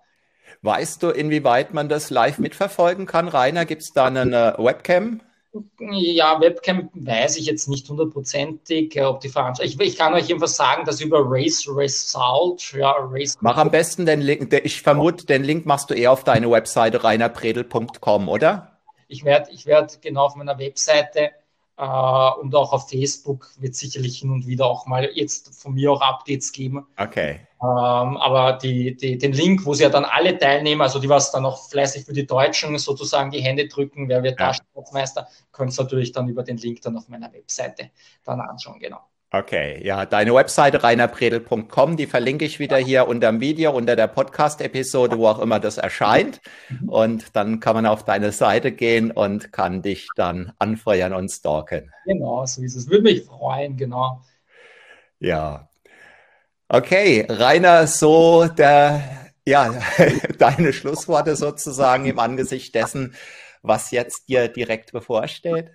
Weißt 0.63 1.03
du, 1.03 1.11
inwieweit 1.11 1.75
man 1.75 1.89
das 1.89 2.11
live 2.11 2.39
mitverfolgen 2.39 3.07
kann? 3.07 3.29
Rainer, 3.29 3.65
gibt 3.65 3.83
es 3.83 3.93
da 3.93 4.07
eine 4.07 4.55
Webcam? 4.59 5.21
Ja, 5.81 6.41
Webcam 6.41 6.91
weiß 6.93 7.39
ich 7.39 7.47
jetzt 7.47 7.69
nicht 7.69 7.89
hundertprozentig, 7.89 8.95
äh, 8.97 9.03
ob 9.03 9.21
die 9.21 9.29
Veranstaltung. 9.29 9.81
Ich, 9.81 9.93
ich, 9.93 9.99
kann 9.99 10.13
euch 10.15 10.29
jedenfalls 10.29 10.57
sagen, 10.57 10.85
dass 10.85 11.01
über 11.01 11.21
Race 11.25 11.67
Result, 11.69 12.73
ja, 12.75 12.95
Race. 12.99 13.35
Mach 13.41 13.57
am 13.57 13.71
besten 13.71 14.05
den 14.05 14.21
Link, 14.21 14.53
ich 14.53 14.83
vermute, 14.83 15.25
den 15.27 15.45
Link 15.45 15.65
machst 15.65 15.91
du 15.91 15.95
eher 15.95 16.13
auf 16.13 16.23
deine 16.23 16.51
Webseite 16.51 17.03
reinerpredel.com, 17.03 18.29
oder? 18.29 18.79
Ich 19.09 19.25
werde 19.25 19.51
ich 19.51 19.65
werd 19.65 20.03
genau 20.03 20.27
auf 20.27 20.37
meiner 20.37 20.59
Webseite 20.59 21.31
äh, 21.79 21.83
und 21.83 22.55
auch 22.55 22.73
auf 22.73 22.91
Facebook 22.91 23.49
wird 23.59 23.75
sicherlich 23.75 24.19
hin 24.19 24.31
und 24.31 24.47
wieder 24.47 24.67
auch 24.67 24.87
mal 24.87 25.09
jetzt 25.15 25.55
von 25.61 25.73
mir 25.75 25.93
auch 25.93 26.03
Updates 26.03 26.53
geben. 26.53 26.87
Okay. 26.99 27.41
Ähm, 27.61 28.16
aber 28.16 28.53
die, 28.53 28.97
die, 28.97 29.18
den 29.18 29.33
Link, 29.33 29.66
wo 29.66 29.75
sie 29.75 29.83
ja 29.83 29.88
dann 29.88 30.05
alle 30.05 30.38
teilnehmen, 30.38 30.81
also 30.81 31.01
die 31.01 31.09
was 31.09 31.33
dann 31.33 31.44
auch 31.44 31.68
fleißig 31.68 32.05
für 32.05 32.12
die 32.12 32.27
Deutschen 32.27 32.79
sozusagen 32.79 33.33
die 33.33 33.40
Hände 33.40 33.66
drücken, 33.66 34.09
wer 34.09 34.23
wird 34.23 34.38
ja. 34.38 34.49
da 34.49 34.55
Staatsmeister, 34.55 35.29
können 35.51 35.71
Sie 35.71 35.83
natürlich 35.83 36.12
dann 36.12 36.29
über 36.29 36.44
den 36.44 36.57
Link 36.57 36.83
dann 36.83 36.97
auf 36.97 37.09
meiner 37.09 37.33
Webseite 37.33 37.90
dann 38.25 38.40
anschauen, 38.40 38.79
genau. 38.79 39.01
Okay, 39.31 39.85
ja, 39.85 40.07
deine 40.07 40.33
Webseite 40.33 40.83
reinerpredel.com, 40.83 41.99
die 41.99 42.07
verlinke 42.07 42.47
ich 42.47 42.61
wieder 42.61 42.79
hier 42.79 43.07
unter 43.09 43.31
dem 43.31 43.42
Video, 43.42 43.73
unter 43.73 43.94
der 43.94 44.07
Podcast-Episode, 44.07 45.18
wo 45.18 45.27
auch 45.27 45.40
immer 45.40 45.61
das 45.61 45.77
erscheint. 45.77 46.40
Mhm. 46.71 46.88
Und 46.88 47.37
dann 47.37 47.61
kann 47.61 47.75
man 47.75 47.85
auf 47.85 48.05
deine 48.05 48.33
Seite 48.33 48.73
gehen 48.73 49.11
und 49.11 49.53
kann 49.53 49.83
dich 49.83 50.09
dann 50.16 50.53
anfeuern 50.59 51.12
und 51.12 51.29
stalken. 51.29 51.92
Genau, 52.07 52.47
so 52.47 52.62
ist 52.62 52.75
es. 52.75 52.88
Würde 52.88 53.03
mich 53.03 53.25
freuen, 53.25 53.77
genau. 53.77 54.23
Ja. 55.18 55.68
Okay, 56.69 57.27
Rainer, 57.29 57.87
so 57.87 58.47
der, 58.47 59.33
ja, 59.47 59.75
deine 60.39 60.73
Schlussworte 60.73 61.35
sozusagen 61.37 62.05
im 62.05 62.19
Angesicht 62.19 62.75
dessen, 62.75 63.15
was 63.63 63.91
jetzt 63.91 64.29
dir 64.29 64.49
direkt 64.49 64.93
bevorsteht 64.93 65.71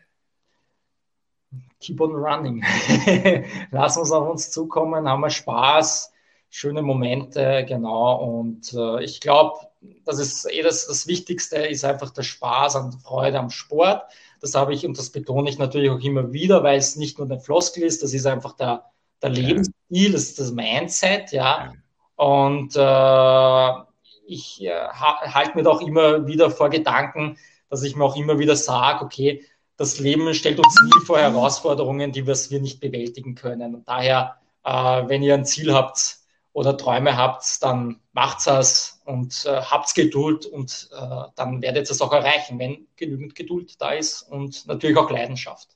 keep 1.83 1.99
on 2.01 2.15
running. 2.15 2.63
Lass 3.71 3.97
uns 3.97 4.11
auf 4.11 4.29
uns 4.29 4.51
zukommen, 4.51 5.07
haben 5.07 5.21
wir 5.21 5.29
Spaß, 5.29 6.11
schöne 6.49 6.81
Momente, 6.81 7.65
genau. 7.67 8.23
Und 8.23 8.73
äh, 8.73 9.03
ich 9.03 9.19
glaube, 9.21 9.59
das 10.05 10.19
ist 10.19 10.49
eh 10.51 10.61
das, 10.61 10.87
das 10.87 11.07
Wichtigste, 11.07 11.57
ist 11.57 11.83
einfach 11.83 12.11
der 12.11 12.23
Spaß 12.23 12.75
und 12.77 13.01
Freude 13.01 13.39
am 13.39 13.49
Sport. 13.49 14.03
Das 14.39 14.55
habe 14.55 14.73
ich 14.73 14.85
und 14.85 14.97
das 14.97 15.09
betone 15.09 15.49
ich 15.49 15.57
natürlich 15.57 15.89
auch 15.89 15.99
immer 15.99 16.33
wieder, 16.33 16.63
weil 16.63 16.77
es 16.77 16.95
nicht 16.95 17.17
nur 17.17 17.27
der 17.27 17.39
Floskel 17.39 17.83
ist, 17.83 18.01
das 18.03 18.13
ist 18.13 18.25
einfach 18.25 18.53
der, 18.53 18.85
der 19.23 19.29
Lebensstil, 19.31 20.11
das 20.11 20.23
ist 20.23 20.39
das 20.39 20.51
Mindset, 20.51 21.31
ja. 21.31 21.73
Und 22.15 22.75
äh, 22.75 23.83
ich 24.27 24.63
äh, 24.63 24.87
halte 24.89 25.55
mir 25.55 25.63
doch 25.63 25.81
immer 25.81 26.27
wieder 26.27 26.51
vor 26.51 26.69
Gedanken, 26.69 27.37
dass 27.69 27.83
ich 27.83 27.95
mir 27.95 28.03
auch 28.03 28.15
immer 28.15 28.37
wieder 28.37 28.55
sage, 28.55 29.03
okay, 29.03 29.43
das 29.77 29.99
Leben 29.99 30.33
stellt 30.33 30.59
uns 30.59 30.79
nie 30.81 31.05
vor 31.05 31.19
Herausforderungen, 31.19 32.11
die 32.11 32.27
wir 32.27 32.59
nicht 32.59 32.79
bewältigen 32.79 33.35
können. 33.35 33.73
Und 33.73 33.87
daher, 33.87 34.37
äh, 34.63 34.69
wenn 34.71 35.23
ihr 35.23 35.33
ein 35.33 35.45
Ziel 35.45 35.73
habt 35.73 36.19
oder 36.53 36.77
Träume 36.77 37.17
habt, 37.17 37.63
dann 37.63 37.99
macht's 38.11 38.45
es 38.45 39.01
und 39.05 39.45
äh, 39.45 39.61
habt 39.61 39.95
Geduld 39.95 40.45
und 40.45 40.89
äh, 40.93 41.23
dann 41.35 41.61
werdet 41.61 41.87
ihr 41.89 41.91
es 41.91 42.01
auch 42.01 42.13
erreichen, 42.13 42.59
wenn 42.59 42.87
genügend 42.95 43.33
Geduld 43.33 43.81
da 43.81 43.91
ist 43.91 44.21
und 44.21 44.67
natürlich 44.67 44.97
auch 44.97 45.09
Leidenschaft. 45.09 45.69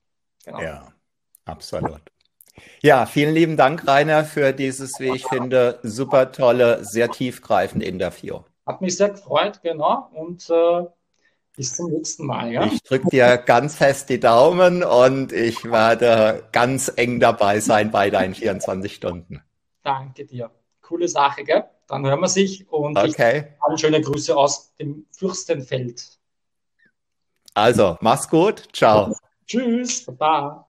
Genau. 0.45 0.61
Ja, 0.61 0.93
absolut. 1.45 2.01
Ja, 2.81 3.05
vielen 3.05 3.33
lieben 3.33 3.57
Dank, 3.57 3.87
Rainer, 3.87 4.23
für 4.23 4.53
dieses, 4.53 4.99
wie 4.99 5.15
ich 5.15 5.25
finde, 5.25 5.79
super 5.83 6.31
tolle, 6.31 6.83
sehr 6.83 7.09
tiefgreifende 7.09 7.85
Interview. 7.85 8.39
Hat 8.65 8.81
mich 8.81 8.97
sehr 8.97 9.09
gefreut, 9.09 9.61
genau. 9.63 10.09
Und 10.13 10.49
äh, 10.49 10.85
bis 11.55 11.75
zum 11.75 11.91
nächsten 11.91 12.25
Mal. 12.25 12.51
Ja? 12.51 12.65
Ich 12.65 12.83
drücke 12.83 13.09
dir 13.09 13.37
ganz 13.37 13.75
fest 13.75 14.09
die 14.09 14.19
Daumen 14.19 14.83
und 14.83 15.31
ich 15.31 15.65
werde 15.65 16.47
ganz 16.51 16.91
eng 16.95 17.19
dabei 17.19 17.59
sein 17.59 17.91
bei 17.91 18.09
deinen 18.09 18.35
24 18.35 18.93
Stunden. 18.93 19.41
Danke 19.83 20.25
dir. 20.25 20.51
Coole 20.81 21.07
Sache, 21.07 21.43
gell? 21.43 21.65
Dann 21.87 22.05
hören 22.05 22.19
wir 22.19 22.27
sich 22.27 22.69
und 22.69 22.97
okay. 22.97 23.55
ich 23.73 23.81
schöne 23.81 24.01
Grüße 24.01 24.35
aus 24.35 24.75
dem 24.75 25.05
Fürstenfeld. 25.11 26.19
Also, 27.53 27.97
mach's 28.01 28.29
gut. 28.29 28.67
Ciao. 28.73 29.15
Tschüss. 29.45 30.05
Baba. 30.05 30.65